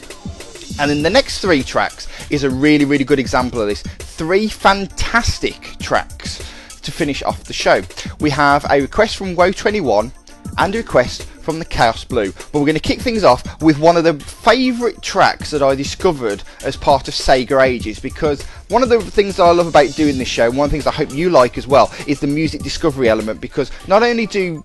And 0.80 0.90
in 0.90 1.02
the 1.02 1.10
next 1.10 1.40
three 1.40 1.62
tracks 1.62 2.08
is 2.30 2.44
a 2.44 2.50
really, 2.50 2.86
really 2.86 3.04
good 3.04 3.18
example 3.18 3.60
of 3.60 3.68
this. 3.68 3.82
Three 3.82 4.48
fantastic 4.48 5.76
tracks 5.80 6.38
to 6.80 6.90
finish 6.90 7.22
off 7.22 7.44
the 7.44 7.52
show. 7.52 7.82
We 8.20 8.30
have 8.30 8.64
a 8.70 8.80
request 8.80 9.18
from 9.18 9.36
Woe21 9.36 10.12
and 10.58 10.74
a 10.74 10.78
request 10.78 11.24
from 11.24 11.58
the 11.58 11.64
Chaos 11.64 12.04
Blue. 12.04 12.32
But 12.32 12.54
we're 12.54 12.60
going 12.60 12.74
to 12.74 12.80
kick 12.80 13.00
things 13.00 13.24
off 13.24 13.62
with 13.62 13.78
one 13.78 13.96
of 13.96 14.04
the 14.04 14.14
favourite 14.14 15.02
tracks 15.02 15.50
that 15.50 15.62
I 15.62 15.74
discovered 15.74 16.42
as 16.64 16.76
part 16.76 17.08
of 17.08 17.14
Sega 17.14 17.62
Ages 17.62 17.98
because 17.98 18.42
one 18.68 18.82
of 18.82 18.88
the 18.88 19.00
things 19.00 19.36
that 19.36 19.44
I 19.44 19.52
love 19.52 19.66
about 19.66 19.88
doing 19.94 20.18
this 20.18 20.28
show, 20.28 20.48
and 20.48 20.56
one 20.56 20.66
of 20.66 20.70
the 20.70 20.76
things 20.76 20.86
I 20.86 20.92
hope 20.92 21.12
you 21.12 21.30
like 21.30 21.58
as 21.58 21.66
well, 21.66 21.92
is 22.06 22.20
the 22.20 22.26
music 22.26 22.62
discovery 22.62 23.08
element 23.08 23.40
because 23.40 23.70
not 23.88 24.02
only 24.02 24.26
do 24.26 24.64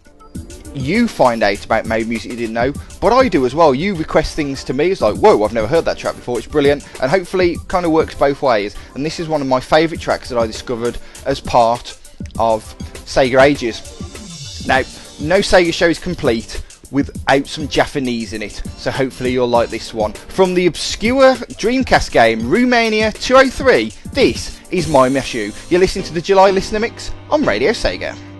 you 0.74 1.08
find 1.08 1.42
out 1.42 1.64
about 1.64 1.86
maybe 1.86 2.10
music 2.10 2.32
you 2.32 2.38
didn't 2.38 2.54
know, 2.54 2.74
but 3.00 3.14
I 3.14 3.30
do 3.30 3.46
as 3.46 3.56
well. 3.56 3.74
You 3.74 3.96
request 3.96 4.36
things 4.36 4.64
to 4.66 4.74
me, 4.74 4.92
it's 4.92 5.02
like, 5.02 5.16
whoa, 5.16 5.44
I've 5.44 5.54
never 5.54 5.68
heard 5.68 5.86
that 5.86 5.98
track 5.98 6.16
before, 6.16 6.38
it's 6.38 6.48
brilliant, 6.48 6.86
and 7.02 7.10
hopefully 7.10 7.56
kind 7.68 7.86
of 7.86 7.92
works 7.92 8.14
both 8.14 8.42
ways. 8.42 8.76
And 8.94 9.06
this 9.06 9.20
is 9.20 9.28
one 9.28 9.42
of 9.42 9.48
my 9.48 9.60
favourite 9.60 10.02
tracks 10.02 10.30
that 10.30 10.38
I 10.38 10.46
discovered 10.46 10.98
as 11.26 11.40
part 11.40 11.98
of 12.38 12.78
Sega 13.06 13.42
Ages. 13.42 14.68
Now, 14.68 14.82
no 15.20 15.40
Sega 15.40 15.74
show 15.74 15.88
is 15.88 16.00
complete 16.00 16.62
without 16.92 17.48
some 17.48 17.68
Japanese 17.68 18.34
in 18.34 18.42
it, 18.42 18.62
so 18.78 18.92
hopefully 18.92 19.32
you'll 19.32 19.48
like 19.48 19.70
this 19.70 19.94
one. 19.94 20.14
From 20.14 20.54
the 20.54 20.68
obscure 20.68 21.36
Dreamcast 21.36 22.12
game 22.12 22.42
Roommania 22.42 23.14
203, 23.20 23.92
this 24.14 24.60
is 24.72 24.88
My 24.88 25.10
Meshu. 25.10 25.54
You're 25.72 25.80
listening 25.80 26.06
to 26.06 26.14
the 26.14 26.22
July 26.22 26.52
Listener 26.52 26.80
Mix 26.80 27.12
on 27.30 27.44
Radio 27.44 27.72
Sega.「 27.72 28.35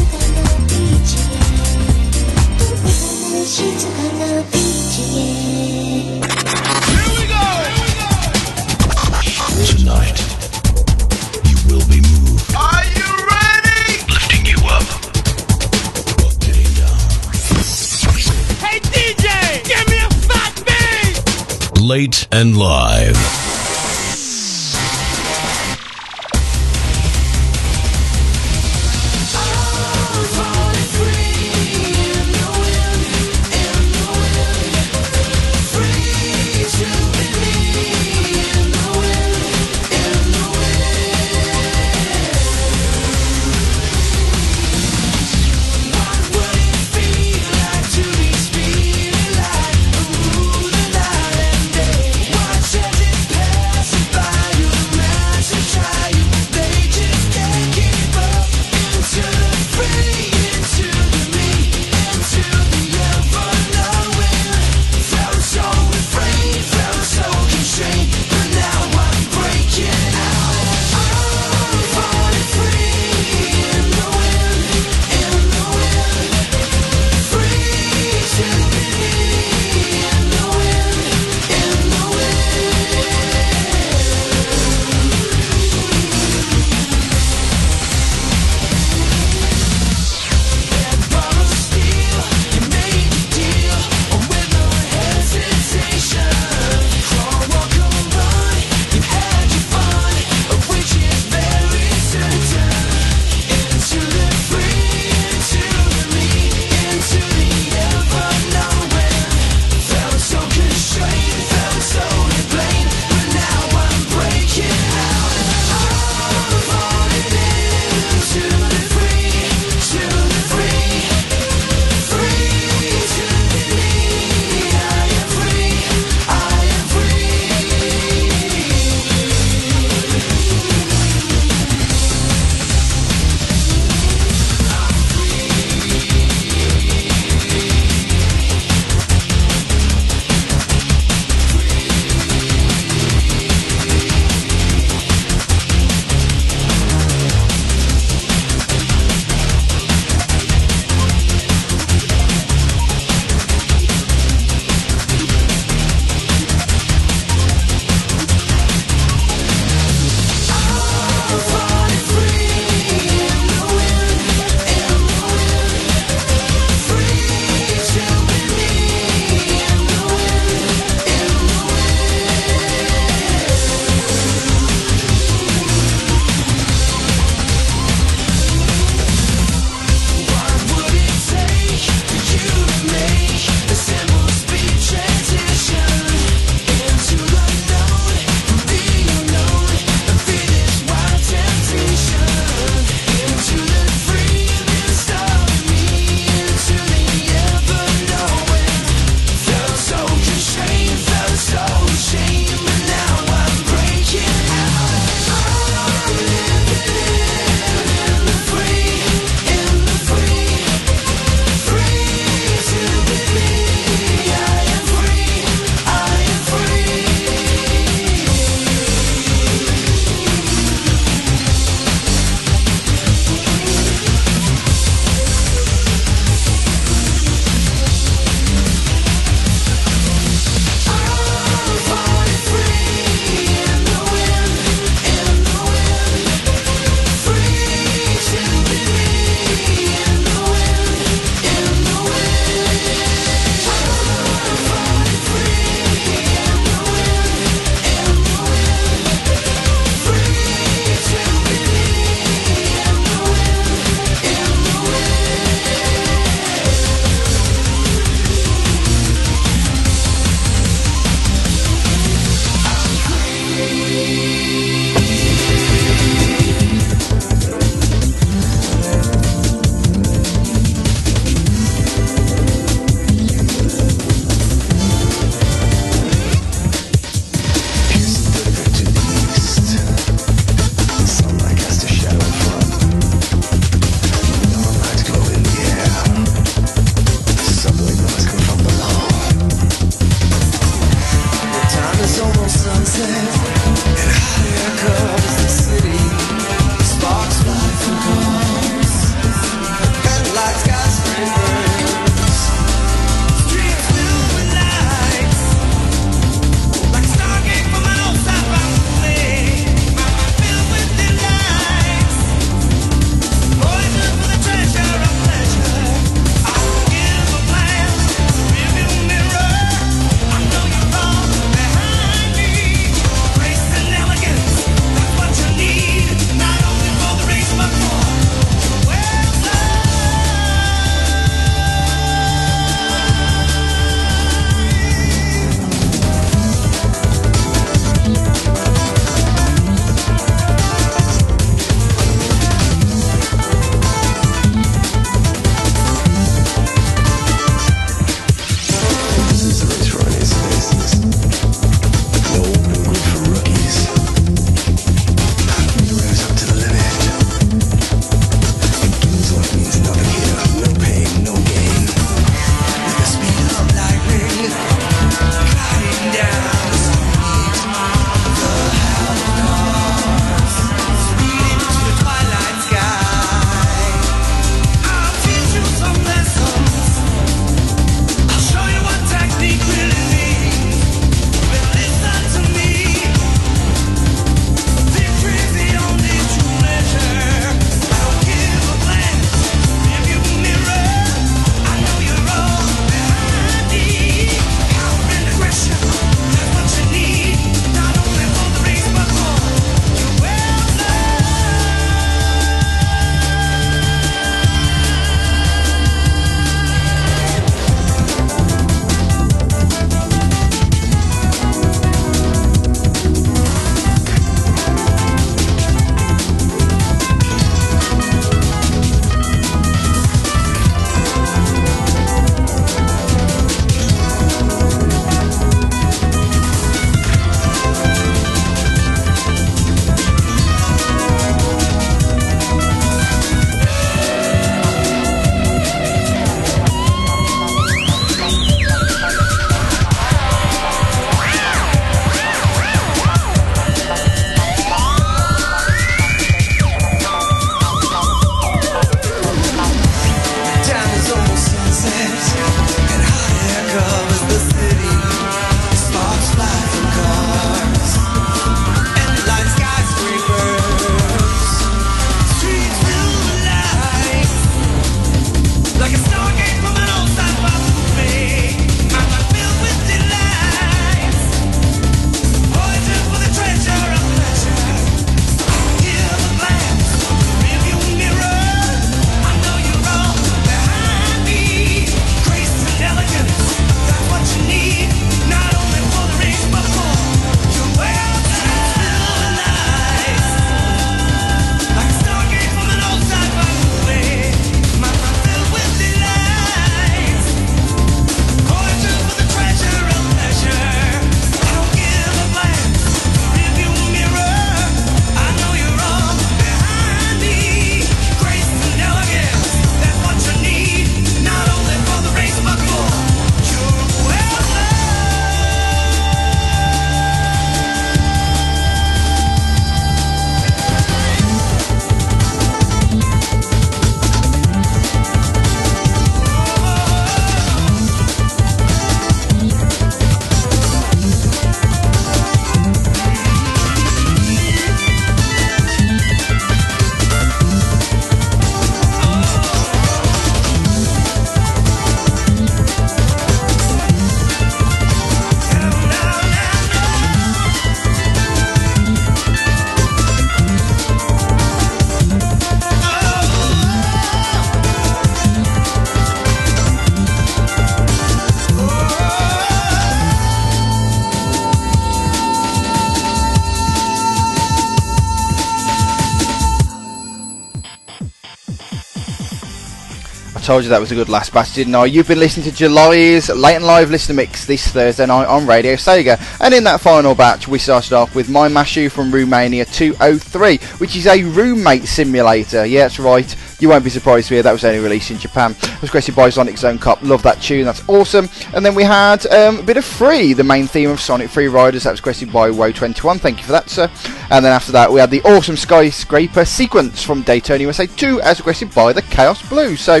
told 570.44 570.62
you 570.62 570.68
that 570.68 570.80
was 570.80 570.92
a 570.92 570.94
good 570.94 571.08
last 571.08 571.32
batch, 571.32 571.54
didn't 571.54 571.74
I? 571.74 571.86
You've 571.86 572.06
been 572.06 572.18
listening 572.18 572.44
to 572.44 572.54
July's 572.54 573.30
Late 573.30 573.56
and 573.56 573.64
Live 573.64 573.90
Listener 573.90 574.16
Mix 574.16 574.44
this 574.44 574.68
Thursday 574.68 575.06
night 575.06 575.24
on 575.24 575.46
Radio 575.46 575.72
Sega. 575.72 576.20
And 576.38 576.52
in 576.52 576.64
that 576.64 576.82
final 576.82 577.14
batch, 577.14 577.48
we 577.48 577.58
started 577.58 577.94
off 577.94 578.14
with 578.14 578.28
My 578.28 578.48
Mashu 578.48 578.90
from 578.90 579.10
Roommania 579.10 579.64
203, 579.72 580.58
which 580.78 580.96
is 580.96 581.06
a 581.06 581.22
roommate 581.22 581.84
simulator. 581.84 582.66
Yeah, 582.66 582.80
that's 582.80 582.98
right. 582.98 583.34
You 583.58 583.70
won't 583.70 583.84
be 583.84 583.90
surprised 583.90 584.28
to 584.28 584.34
hear 584.34 584.42
that 584.42 584.52
was 584.52 584.66
only 584.66 584.80
released 584.80 585.10
in 585.10 585.18
Japan. 585.18 585.52
It 585.62 585.80
was 585.80 585.90
created 585.90 586.14
by 586.14 586.28
Sonic 586.28 586.58
Zone 586.58 586.76
Cop. 586.76 587.00
Love 587.00 587.22
that 587.22 587.40
tune. 587.40 587.64
That's 587.64 587.88
awesome. 587.88 588.28
And 588.52 588.66
then 588.66 588.74
we 588.74 588.82
had 588.82 589.26
um, 589.28 589.60
a 589.60 589.62
bit 589.62 589.78
of 589.78 589.84
Free, 589.86 590.34
the 590.34 590.44
main 590.44 590.66
theme 590.66 590.90
of 590.90 591.00
Sonic 591.00 591.30
Free 591.30 591.48
Riders. 591.48 591.84
That 591.84 591.92
was 591.92 592.02
created 592.02 592.30
by 592.30 592.50
Woe21. 592.50 593.18
Thank 593.18 593.38
you 593.38 593.44
for 593.44 593.52
that, 593.52 593.70
sir. 593.70 593.90
And 594.30 594.44
then 594.44 594.52
after 594.52 594.72
that, 594.72 594.92
we 594.92 595.00
had 595.00 595.10
the 595.10 595.22
awesome 595.22 595.56
Skyscraper 595.56 596.44
sequence 596.44 597.02
from 597.02 597.22
Daytona 597.22 597.62
USA 597.62 597.86
2, 597.86 598.20
as 598.20 598.40
requested 598.40 598.74
by 598.74 598.92
the 598.92 599.02
Chaos 599.02 599.40
Blue. 599.48 599.76
So, 599.76 600.00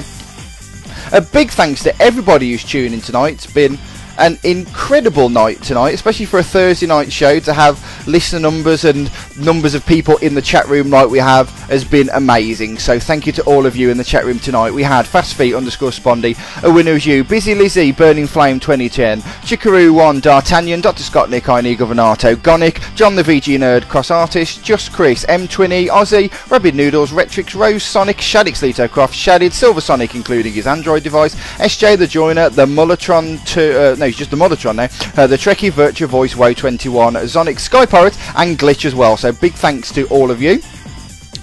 a 1.14 1.20
big 1.20 1.50
thanks 1.50 1.84
to 1.84 2.02
everybody 2.02 2.50
who's 2.50 2.64
tuning 2.64 2.92
in 2.92 3.00
tonight. 3.00 3.34
It's 3.34 3.46
been 3.46 3.78
an 4.18 4.36
incredible 4.42 5.28
night 5.28 5.62
tonight, 5.62 5.94
especially 5.94 6.26
for 6.26 6.40
a 6.40 6.42
Thursday 6.42 6.86
night 6.86 7.12
show. 7.12 7.38
To 7.38 7.52
have 7.52 7.78
listener 8.06 8.40
numbers 8.40 8.84
and 8.84 9.10
numbers 9.38 9.74
of 9.74 9.84
people 9.86 10.16
in 10.18 10.34
the 10.34 10.42
chat 10.42 10.66
room 10.68 10.90
like 10.90 11.08
we 11.08 11.18
have 11.18 11.48
has 11.68 11.84
been 11.84 12.08
amazing. 12.14 12.78
So 12.78 12.98
thank 12.98 13.26
you 13.26 13.32
to 13.32 13.42
all 13.44 13.66
of 13.66 13.76
you 13.76 13.90
in 13.90 13.96
the 13.96 14.04
chat 14.04 14.24
room 14.24 14.38
tonight. 14.38 14.72
We 14.72 14.82
had 14.82 15.06
Fast 15.06 15.34
Feet 15.34 15.54
underscore 15.54 15.90
Spondy, 15.90 16.36
a 16.62 16.72
winner 16.72 16.92
was 16.92 17.06
you, 17.06 17.24
Busy 17.24 17.54
Lizzie, 17.54 17.92
Burning 17.92 18.26
Flame 18.26 18.60
2010, 18.60 19.20
Chikaroo 19.42 19.94
1, 19.94 20.20
D'Artagnan, 20.20 20.80
Dr. 20.80 21.02
Scott, 21.02 21.30
Nick, 21.30 21.48
Ine, 21.48 21.76
Governato, 21.76 22.40
Gonic, 22.42 22.80
John 22.94 23.14
the 23.14 23.22
VG 23.22 23.58
Nerd, 23.58 23.88
Cross 23.88 24.10
Artist, 24.10 24.62
Just 24.64 24.92
Chris, 24.92 25.24
M20, 25.26 25.88
Ozzy, 25.88 26.50
Rabbit 26.50 26.74
Noodles, 26.74 27.12
Retrix, 27.12 27.54
Rose 27.58 27.82
Sonic, 27.82 28.18
Shadix 28.18 28.62
Lito 28.62 28.90
Croft, 28.90 29.14
Shadid, 29.14 29.52
Silver 29.52 29.80
Sonic, 29.80 30.14
including 30.14 30.52
his 30.52 30.66
Android 30.66 31.02
device, 31.02 31.34
SJ 31.58 31.98
the 31.98 32.06
Joiner, 32.06 32.50
the 32.50 32.66
Mulletron 32.66 33.44
2, 33.46 33.60
uh, 33.60 33.96
no, 33.98 34.06
he's 34.06 34.16
just 34.16 34.30
the 34.30 34.36
Mulletron 34.36 34.76
now, 34.76 35.22
uh, 35.22 35.26
the 35.26 35.36
Trekkie 35.36 35.70
Virtua 35.70 36.06
Voice 36.06 36.36
Woe 36.36 36.52
21, 36.52 37.14
Zonic 37.14 37.58
Sky 37.58 37.86
And 37.94 38.58
Glitch 38.58 38.84
as 38.84 38.94
well. 38.94 39.16
So 39.16 39.32
big 39.32 39.52
thanks 39.52 39.92
to 39.92 40.04
all 40.08 40.32
of 40.32 40.42
you. 40.42 40.60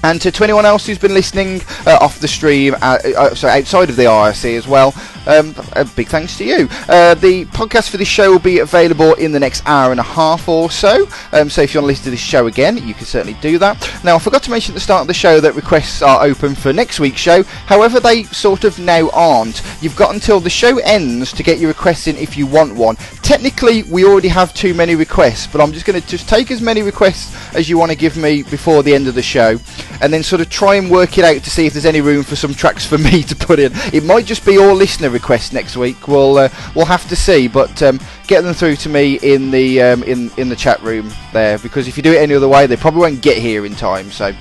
And 0.04 0.22
to 0.22 0.44
anyone 0.44 0.66
else 0.66 0.88
who's 0.88 0.98
been 0.98 1.14
listening 1.14 1.62
uh, 1.86 1.98
off 2.02 2.20
the 2.20 2.28
stream, 2.28 2.76
uh, 2.82 2.98
uh, 3.16 3.36
so 3.36 3.48
outside 3.48 3.90
of 3.90 3.96
the 3.96 4.04
IRC 4.04 4.58
as 4.58 4.68
well, 4.68 4.94
um, 5.28 5.54
a 5.74 5.86
big 5.86 6.08
thanks 6.08 6.38
to 6.38 6.44
you. 6.44 6.68
Uh, 6.90 7.14
the 7.16 7.46
podcast 7.46 7.90
for 7.90 7.98
this 7.98 8.08
show 8.08 8.32
will 8.32 8.40
be 8.40 8.60
available 8.60 9.14
in 9.16 9.32
the 9.32 9.40
next 9.40 9.64
hour 9.66 9.92
and 9.92 10.00
a 10.00 10.04
half 10.04 10.48
or 10.48 10.72
so. 10.72 11.08
Um, 11.32 11.50
so 11.50 11.62
if 11.62 11.74
you 11.74 11.80
want 11.80 11.86
to 11.86 11.88
listen 11.88 12.06
to 12.06 12.12
this 12.12 12.20
show 12.20 12.48
again, 12.48 12.78
you 12.88 12.94
can 12.94 13.06
certainly 13.06 13.38
do 13.42 13.58
that. 13.60 13.78
Now, 14.04 14.16
I 14.16 14.20
forgot 14.20 14.44
to 14.44 14.52
mention 14.52 14.74
at 14.74 14.76
the 14.76 14.82
start 14.82 15.02
of 15.02 15.08
the 15.08 15.14
show 15.14 15.40
that 15.40 15.56
requests 15.56 16.02
are 16.02 16.24
open 16.24 16.56
for 16.56 16.74
next 16.74 17.00
week's 17.00 17.22
show. 17.22 17.44
However, 17.44 18.00
they 18.00 18.24
sort 18.24 18.64
of 18.64 18.80
now 18.80 19.10
aren't. 19.12 19.62
You've 19.82 19.96
got 19.96 20.14
until 20.14 20.40
the 20.40 20.50
show 20.50 20.80
ends 20.80 21.32
to 21.34 21.44
get 21.44 21.60
your 21.60 21.70
requests 21.70 22.08
in 22.08 22.18
if 22.18 22.38
you 22.38 22.48
want 22.48 22.76
one. 22.76 22.96
Technically, 23.22 23.84
we 23.84 24.06
already 24.06 24.28
have 24.28 24.54
too 24.54 24.74
many 24.74 24.96
requests, 24.96 25.48
but 25.48 25.62
I'm 25.62 25.72
just 25.72 25.86
going 25.86 26.02
to 26.02 26.08
just 26.08 26.28
take 26.28 26.52
as 26.52 26.62
many 26.62 26.82
requests 26.82 27.36
as 27.56 27.70
you 27.70 27.78
want 27.78 27.92
to 27.92 27.98
give 27.98 28.18
me 28.18 28.44
before 28.44 28.84
the 28.84 28.94
end 28.94 29.08
of 29.08 29.16
the 29.16 29.22
show, 29.22 29.58
and 30.02 30.14
then 30.14 30.24
sort 30.24 30.42
of 30.42 30.50
try 30.50 30.76
and 30.76 30.90
work 30.90 31.18
it 31.18 31.26
out 31.26 31.44
to 31.44 31.50
see 31.50 31.66
if 31.66 31.74
there's 31.74 31.86
any 31.86 32.02
room 32.02 32.24
for 32.24 32.36
some 32.36 32.54
tracks 32.54 32.86
for 32.86 32.98
me 33.10 33.24
to 33.24 33.36
put 33.36 33.60
in. 33.60 33.72
It 33.94 34.04
might 34.04 34.26
just 34.26 34.46
be 34.46 34.58
all 34.58 34.74
listener 34.74 35.10
requests 35.10 35.52
next 35.54 35.76
week. 35.76 36.08
We'll 36.08 36.38
uh, 36.38 36.50
we'll 36.76 36.86
have 36.86 37.08
to 37.10 37.16
see, 37.16 37.48
but 37.48 37.82
um, 37.84 38.00
get 38.28 38.42
them 38.42 38.54
through 38.54 38.76
to 38.78 38.90
me 38.90 39.20
in 39.22 39.52
the 39.52 39.82
um, 39.82 40.04
in 40.04 40.32
in 40.38 40.50
the 40.50 40.56
chat 40.56 40.82
room 40.82 41.12
there 41.34 41.58
because 41.60 41.88
if 41.88 41.98
you 41.98 42.04
do 42.04 42.14
it 42.14 42.18
any 42.18 42.34
other 42.34 42.48
way, 42.48 42.68
they 42.68 42.78
probably 42.78 43.02
won't 43.02 43.22
get 43.22 43.38
here 43.38 43.66
in 43.66 43.76
time. 43.76 44.12
So 44.12 44.34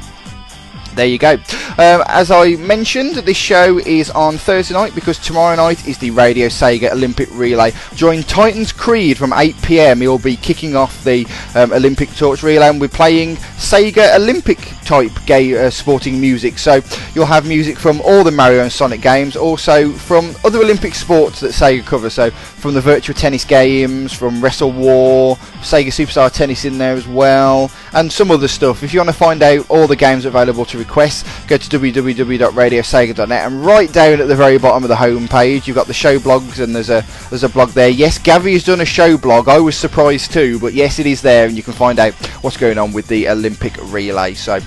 there 0.95 1.07
you 1.07 1.19
go. 1.19 1.33
Um, 1.79 2.03
as 2.09 2.31
I 2.31 2.57
mentioned, 2.57 3.15
this 3.17 3.37
show 3.37 3.79
is 3.79 4.11
on 4.11 4.37
Thursday 4.37 4.75
night 4.75 4.95
because 4.95 5.19
tomorrow 5.19 5.57
night 5.57 5.87
is 5.87 5.99
the 5.99 6.11
Radio 6.11 6.49
Sega 6.49 6.91
Olympic 6.93 7.29
Relay. 7.33 7.73
Join 7.95 8.23
Titans 8.23 8.73
Creed 8.73 9.17
from 9.17 9.31
8pm. 9.31 10.01
He'll 10.01 10.19
be 10.19 10.37
kicking 10.37 10.77
off 10.77 11.03
the 11.05 11.27
um, 11.55 11.73
Olympic 11.73 12.11
Torch 12.15 12.43
Relay 12.43 12.69
and 12.69 12.81
we're 12.81 12.89
playing 12.89 13.37
Sega 13.57 14.17
Olympic 14.17 14.59
type 14.85 15.13
gay 15.27 15.57
uh, 15.57 15.71
sporting 15.71 16.21
music. 16.21 16.59
So 16.59 16.81
you'll 17.15 17.27
have 17.27 17.47
music 17.47 17.79
from 17.79 18.01
all 18.01 18.25
the 18.25 18.33
Mario 18.33 18.63
and 18.63 18.73
Sonic 18.73 19.01
games, 19.01 19.37
also 19.37 19.93
from 19.93 20.35
other 20.45 20.59
Olympic 20.59 20.95
sports 20.95 21.41
that 21.41 21.53
Sega 21.53 21.85
cover. 21.87 22.11
So 22.11 22.31
from 22.31 22.75
the 22.75 22.81
Virtua 22.81 23.15
Tennis 23.15 23.45
games, 23.45 24.13
from 24.13 24.41
Wrestle 24.41 24.73
War, 24.73 25.37
Sega 25.61 25.89
Superstar 25.89 26.33
Tennis 26.33 26.65
in 26.65 26.79
there 26.79 26.95
as 26.95 27.07
well, 27.07 27.71
and 27.93 28.13
some 28.13 28.31
other 28.31 28.49
stuff. 28.49 28.83
If 28.83 28.93
you 28.93 28.99
want 28.99 29.11
to 29.11 29.17
find 29.17 29.43
out 29.43 29.71
all 29.71 29.87
the 29.87 29.97
games 29.97 30.25
available 30.25 30.65
to 30.67 30.80
request, 30.81 31.25
go 31.47 31.57
to 31.57 31.79
www.radiosega.net 31.79 33.47
and 33.47 33.65
right 33.65 33.93
down 33.93 34.21
at 34.21 34.27
the 34.27 34.35
very 34.35 34.59
bottom 34.59 34.83
of 34.83 34.89
the 34.89 34.97
home 34.97 35.29
page, 35.29 35.69
you've 35.69 35.77
got 35.77 35.87
the 35.87 35.95
show 35.95 36.19
blogs 36.19 36.59
and 36.63 36.75
there's 36.75 36.91
a 36.91 37.05
there's 37.29 37.45
a 37.45 37.49
blog 37.49 37.71
there. 37.71 37.89
Yes, 37.89 38.19
Gavi 38.19 38.55
has 38.55 38.65
done 38.65 38.81
a 38.81 38.85
show 38.85 39.17
blog. 39.17 39.49
I 39.49 39.61
was 39.61 39.77
surprised 39.77 40.33
too, 40.33 40.59
but 40.59 40.73
yes, 40.73 40.99
it 40.99 41.07
is 41.07 41.23
there, 41.23 41.47
and 41.47 41.57
you 41.57 41.63
can 41.63 41.73
find 41.73 41.99
out 41.99 42.15
what's 42.43 42.57
going 42.57 42.79
on 42.79 42.93
with 42.93 43.07
the 43.07 43.29
Olympic 43.29 43.77
relay. 43.93 44.35
So 44.35 44.59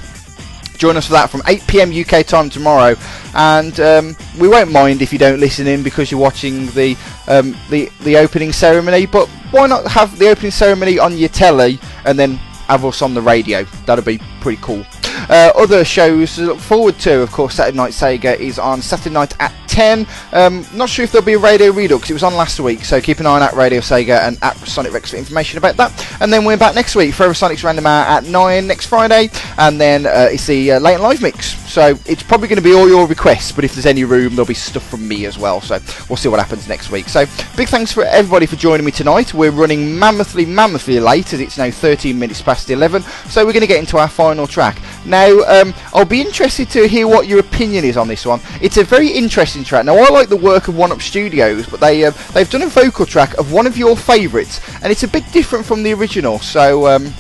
join 0.78 0.98
us 0.98 1.08
for 1.08 1.14
that 1.14 1.30
from 1.30 1.42
8 1.48 1.66
p.m. 1.68 1.92
UK 1.92 2.26
time 2.26 2.50
tomorrow. 2.50 2.96
And 3.36 3.80
um, 3.80 4.16
we 4.40 4.48
won't 4.48 4.72
mind 4.72 5.02
if 5.02 5.14
you 5.14 5.20
don't 5.20 5.40
listen 5.40 5.68
in 5.68 5.84
because 5.84 6.12
you're 6.12 6.20
watching 6.20 6.68
the 6.68 6.98
um, 7.28 7.56
the 7.70 7.90
the 8.02 8.18
opening 8.18 8.52
ceremony. 8.52 9.06
But 9.06 9.28
why 9.52 9.68
not 9.68 9.88
have 9.88 10.18
the 10.20 10.30
opening 10.30 10.52
ceremony 10.52 11.00
on 11.00 11.18
your 11.18 11.30
telly 11.30 11.80
and 12.06 12.18
then 12.18 12.36
have 12.68 12.86
us 12.86 13.02
on 13.02 13.14
the 13.14 13.22
radio? 13.22 13.64
That'd 13.86 14.06
be 14.06 14.20
pretty 14.42 14.62
cool. 14.62 14.86
Uh, 15.30 15.52
other 15.56 15.86
shows 15.86 16.36
to 16.36 16.42
look 16.44 16.60
forward 16.60 16.98
to, 17.00 17.22
of 17.22 17.32
course, 17.32 17.56
Saturday 17.56 17.78
Night 17.78 17.92
Sega 17.92 18.40
is 18.40 18.60
on 18.60 18.82
Saturday 18.82 19.14
night 19.14 19.36
at 19.40 19.54
10. 19.68 20.06
Um, 20.34 20.66
not 20.74 20.90
sure 20.90 21.04
if 21.04 21.12
there'll 21.12 21.26
be 21.26 21.34
a 21.34 21.40
Radio 21.40 21.72
Redux, 21.72 22.10
it 22.10 22.14
was 22.14 22.24
on 22.24 22.36
last 22.36 22.60
week, 22.60 22.86
so 22.86 23.02
keep 23.02 23.20
an 23.20 23.26
eye 23.26 23.38
on 23.38 23.42
at 23.42 23.54
Radio 23.54 23.80
Sega 23.80 24.20
and 24.28 24.38
at 24.44 24.56
Sonic 24.58 24.94
Rex 24.94 25.12
for 25.12 25.18
information 25.18 25.58
about 25.58 25.78
that. 25.78 26.22
And 26.22 26.32
then 26.32 26.46
we're 26.46 26.58
back 26.58 26.76
next 26.76 26.96
week, 26.96 27.14
Forever 27.14 27.34
Sonic's 27.34 27.64
Random 27.64 27.88
Hour 27.88 28.06
at 28.06 28.26
9 28.26 28.68
next 28.68 28.86
Friday, 28.86 29.30
and 29.58 29.82
then 29.82 30.06
uh, 30.06 30.28
it's 30.32 30.46
the 30.46 30.74
uh, 30.74 30.80
Late 30.80 31.00
Live 31.00 31.22
Mix. 31.22 31.58
So 31.72 31.98
it's 32.06 32.22
probably 32.22 32.48
going 32.48 32.58
to 32.58 32.64
be 32.64 32.76
all 32.76 32.88
your 32.88 33.08
requests, 33.08 33.52
but 33.52 33.64
if 33.64 33.74
there's 33.74 33.88
any 33.88 34.04
room, 34.04 34.36
there'll 34.36 34.46
be 34.46 34.54
stuff 34.54 34.88
from 34.88 35.08
me 35.08 35.26
as 35.26 35.40
well. 35.40 35.60
So 35.60 35.80
we'll 36.08 36.18
see 36.18 36.30
what 36.30 36.40
happens 36.40 36.68
next 36.68 36.92
week. 36.92 37.10
So 37.10 37.26
big 37.58 37.68
thanks 37.68 37.92
for 37.92 38.04
everybody 38.04 38.46
for 38.46 38.58
joining 38.58 38.86
me 38.86 38.92
tonight. 38.92 39.34
We're 39.34 39.50
running 39.50 39.98
mammothly, 39.98 40.46
mammothly 40.46 41.00
late 41.00 41.34
as 41.34 41.40
it's 41.40 41.58
now 41.58 41.72
13 41.72 42.18
minutes 42.20 42.44
past 42.44 42.70
11. 42.70 43.02
So 43.30 43.44
we're 43.44 43.54
going 43.54 43.62
to 43.62 43.68
get 43.68 43.80
into 43.80 43.98
our 43.98 44.08
final 44.08 44.46
track. 44.46 44.78
Now, 45.06 45.40
um, 45.42 45.74
I'll 45.94 46.06
be 46.06 46.22
interested 46.22 46.70
to 46.72 46.88
hear 46.88 47.08
what 47.08 47.28
your 47.28 47.40
opinion 47.40 47.86
is 47.86 47.98
on 47.98 48.08
this 48.08 48.26
one. 48.26 48.40
It's 48.62 48.78
a 48.78 48.84
very 48.84 49.10
interesting 49.10 49.64
track. 49.64 49.86
Now, 49.86 49.98
I 49.98 50.10
like 50.10 50.30
the 50.30 50.38
work 50.38 50.68
of 50.68 50.78
One 50.78 50.92
Up 50.92 51.02
Studios, 51.02 51.66
but 51.68 51.80
they 51.80 52.06
uh, 52.06 52.12
they've 52.34 52.50
done 52.50 52.64
a 52.64 52.68
vocal 52.68 53.06
track 53.06 53.38
of 53.38 53.52
one 53.52 53.68
of 53.68 53.78
your 53.78 53.96
favourites, 53.96 54.62
and 54.82 54.92
it's 54.92 55.04
a 55.04 55.08
bit 55.08 55.24
different 55.32 55.66
from 55.66 55.84
the 55.84 55.94
original. 55.94 56.40
So. 56.40 56.88
Um, 56.88 57.14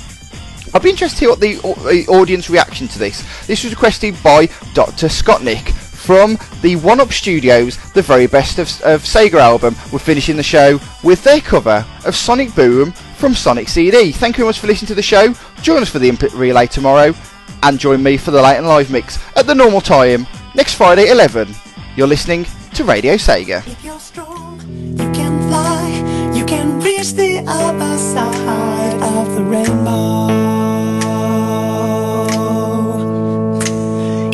I'll 0.75 0.81
be 0.81 0.89
interested 0.89 1.19
to 1.19 1.25
hear 1.25 1.29
what 1.29 1.39
the, 1.39 1.55
the 1.91 2.11
audience 2.11 2.49
reaction 2.49 2.87
to 2.87 2.97
this. 2.97 3.21
This 3.45 3.63
was 3.63 3.73
requested 3.73 4.15
by 4.23 4.47
Dr. 4.73 5.05
Scottnick 5.05 5.71
from 6.03 6.37
the 6.61 6.75
One 6.77 6.99
Up 6.99 7.13
Studios, 7.13 7.77
the 7.93 8.01
very 8.01 8.27
best 8.27 8.59
of, 8.59 8.67
of 8.81 9.03
Sega 9.03 9.39
album. 9.39 9.75
We're 9.91 9.99
finishing 9.99 10.35
the 10.35 10.43
show 10.43 10.79
with 11.03 11.23
their 11.23 11.39
cover 11.39 11.85
of 12.05 12.15
Sonic 12.15 12.53
Boom 12.55 12.91
from 12.91 13.33
Sonic 13.33 13.69
CD. 13.69 14.11
Thank 14.11 14.35
you 14.35 14.41
very 14.41 14.49
much 14.49 14.59
for 14.59 14.67
listening 14.67 14.87
to 14.87 14.95
the 14.95 15.01
show. 15.01 15.33
Join 15.61 15.81
us 15.81 15.89
for 15.89 15.99
the 15.99 16.09
input 16.09 16.33
relay 16.33 16.67
tomorrow, 16.67 17.13
and 17.63 17.79
join 17.79 18.03
me 18.03 18.17
for 18.17 18.31
the 18.31 18.41
late 18.41 18.57
and 18.57 18.67
live 18.67 18.91
mix 18.91 19.17
at 19.35 19.47
the 19.47 19.55
normal 19.55 19.81
time 19.81 20.27
next 20.55 20.75
Friday 20.75 21.09
11. 21.09 21.53
You're 21.95 22.07
listening 22.07 22.45
to 22.73 22.83
Radio 22.83 23.15
Sega. 23.15 23.65
If 23.67 23.83
you're 23.83 23.99
strong, 23.99 24.59
you 24.97 25.11
can 25.11 25.41
fly, 25.47 26.33
you 26.35 26.45
can 26.45 26.79
reach 26.79 27.13
the 27.13 27.43
other 27.47 27.97
side 27.97 29.01
of 29.01 29.35
the 29.35 29.43
rainbow. 29.43 30.27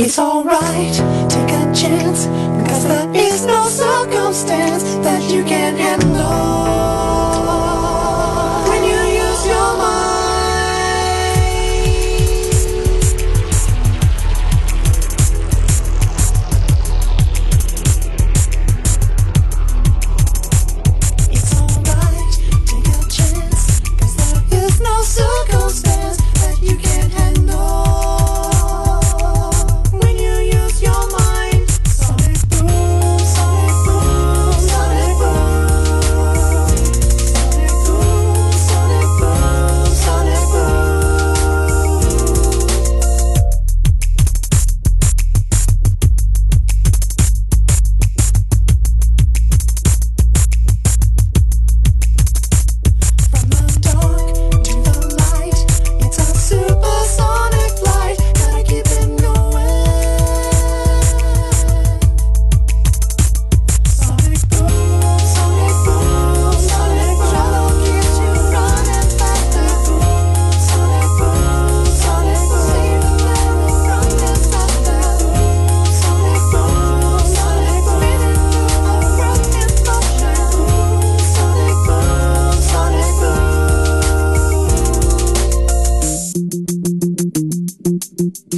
It's 0.02 0.18
alright, 0.18 0.94
take 1.30 1.52
a 1.52 1.74
chance, 1.76 2.26
because 2.62 2.88
there 2.88 3.12
is 3.14 3.46
no 3.46 3.68
circumstance 3.68 4.84
that 5.06 5.30
you 5.30 5.44
can't 5.44 5.78
handle. 5.78 6.79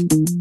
From 0.02 0.32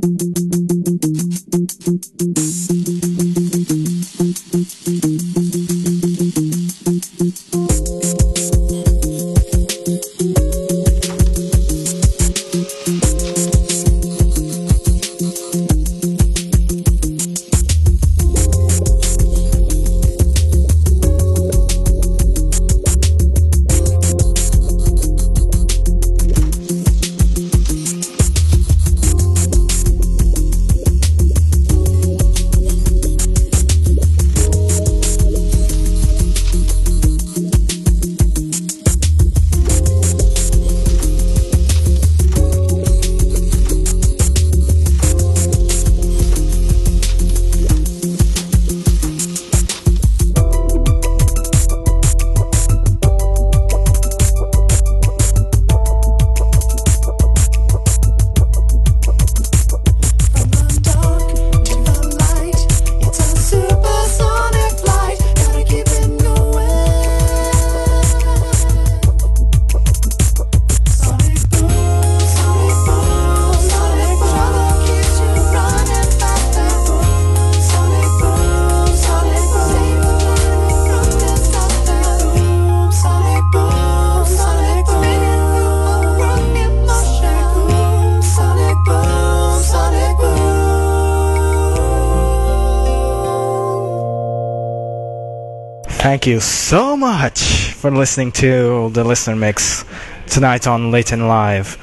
you 96.31 96.41
so 96.41 96.97
much 96.97 97.73
for 97.73 97.91
listening 97.91 98.31
to 98.31 98.89
the 98.91 99.03
listener 99.03 99.35
mix 99.35 99.85
tonight 100.29 100.67
on 100.69 100.93
Late 100.93 101.11
and 101.13 101.27
Live. 101.27 101.77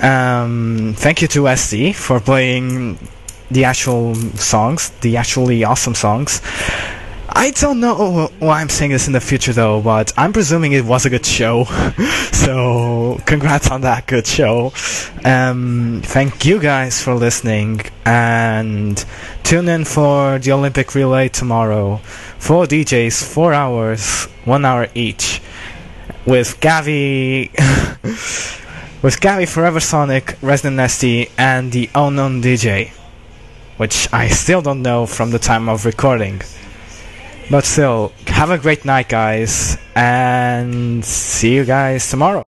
Um, 0.00 0.94
thank 0.96 1.20
you 1.20 1.26
to 1.28 1.40
SD 1.42 1.96
for 1.96 2.20
playing 2.20 2.98
the 3.50 3.64
actual 3.64 4.14
songs, 4.14 4.90
the 5.00 5.16
actually 5.16 5.64
awesome 5.64 5.96
songs. 5.96 6.40
I 7.28 7.50
don't 7.50 7.80
know 7.80 8.30
why 8.38 8.60
I'm 8.60 8.68
saying 8.68 8.92
this 8.92 9.06
in 9.06 9.12
the 9.12 9.20
future 9.20 9.52
though, 9.52 9.80
but 9.80 10.12
I'm 10.16 10.32
presuming 10.32 10.72
it 10.72 10.84
was 10.84 11.04
a 11.04 11.10
good 11.10 11.26
show. 11.26 11.64
so, 12.32 13.20
congrats 13.26 13.70
on 13.70 13.80
that 13.82 14.06
good 14.06 14.26
show. 14.26 14.72
Um, 15.24 16.02
thank 16.04 16.44
you 16.46 16.58
guys 16.60 17.02
for 17.02 17.14
listening 17.14 17.82
and 18.06 19.04
tune 19.42 19.68
in 19.68 19.84
for 19.84 20.38
the 20.38 20.52
Olympic 20.52 20.94
relay 20.94 21.28
tomorrow. 21.28 22.00
Four 22.38 22.66
DJs, 22.66 23.22
four 23.34 23.52
hours, 23.52 24.24
one 24.44 24.64
hour 24.64 24.88
each. 24.94 25.42
With 26.24 26.60
Gavi, 26.60 27.52
with 29.02 29.20
Gavi 29.20 29.48
Forever 29.48 29.80
Sonic, 29.80 30.36
Resident 30.40 30.76
Nasty, 30.76 31.28
and 31.36 31.72
the 31.72 31.90
unknown 31.94 32.42
DJ, 32.42 32.90
which 33.76 34.08
I 34.12 34.28
still 34.28 34.62
don't 34.62 34.82
know 34.82 35.06
from 35.06 35.30
the 35.30 35.38
time 35.38 35.68
of 35.68 35.84
recording. 35.84 36.40
But 37.50 37.64
still, 37.64 38.12
have 38.26 38.50
a 38.50 38.58
great 38.58 38.84
night, 38.84 39.08
guys, 39.08 39.78
and 39.94 41.04
see 41.04 41.54
you 41.54 41.64
guys 41.64 42.08
tomorrow. 42.10 42.47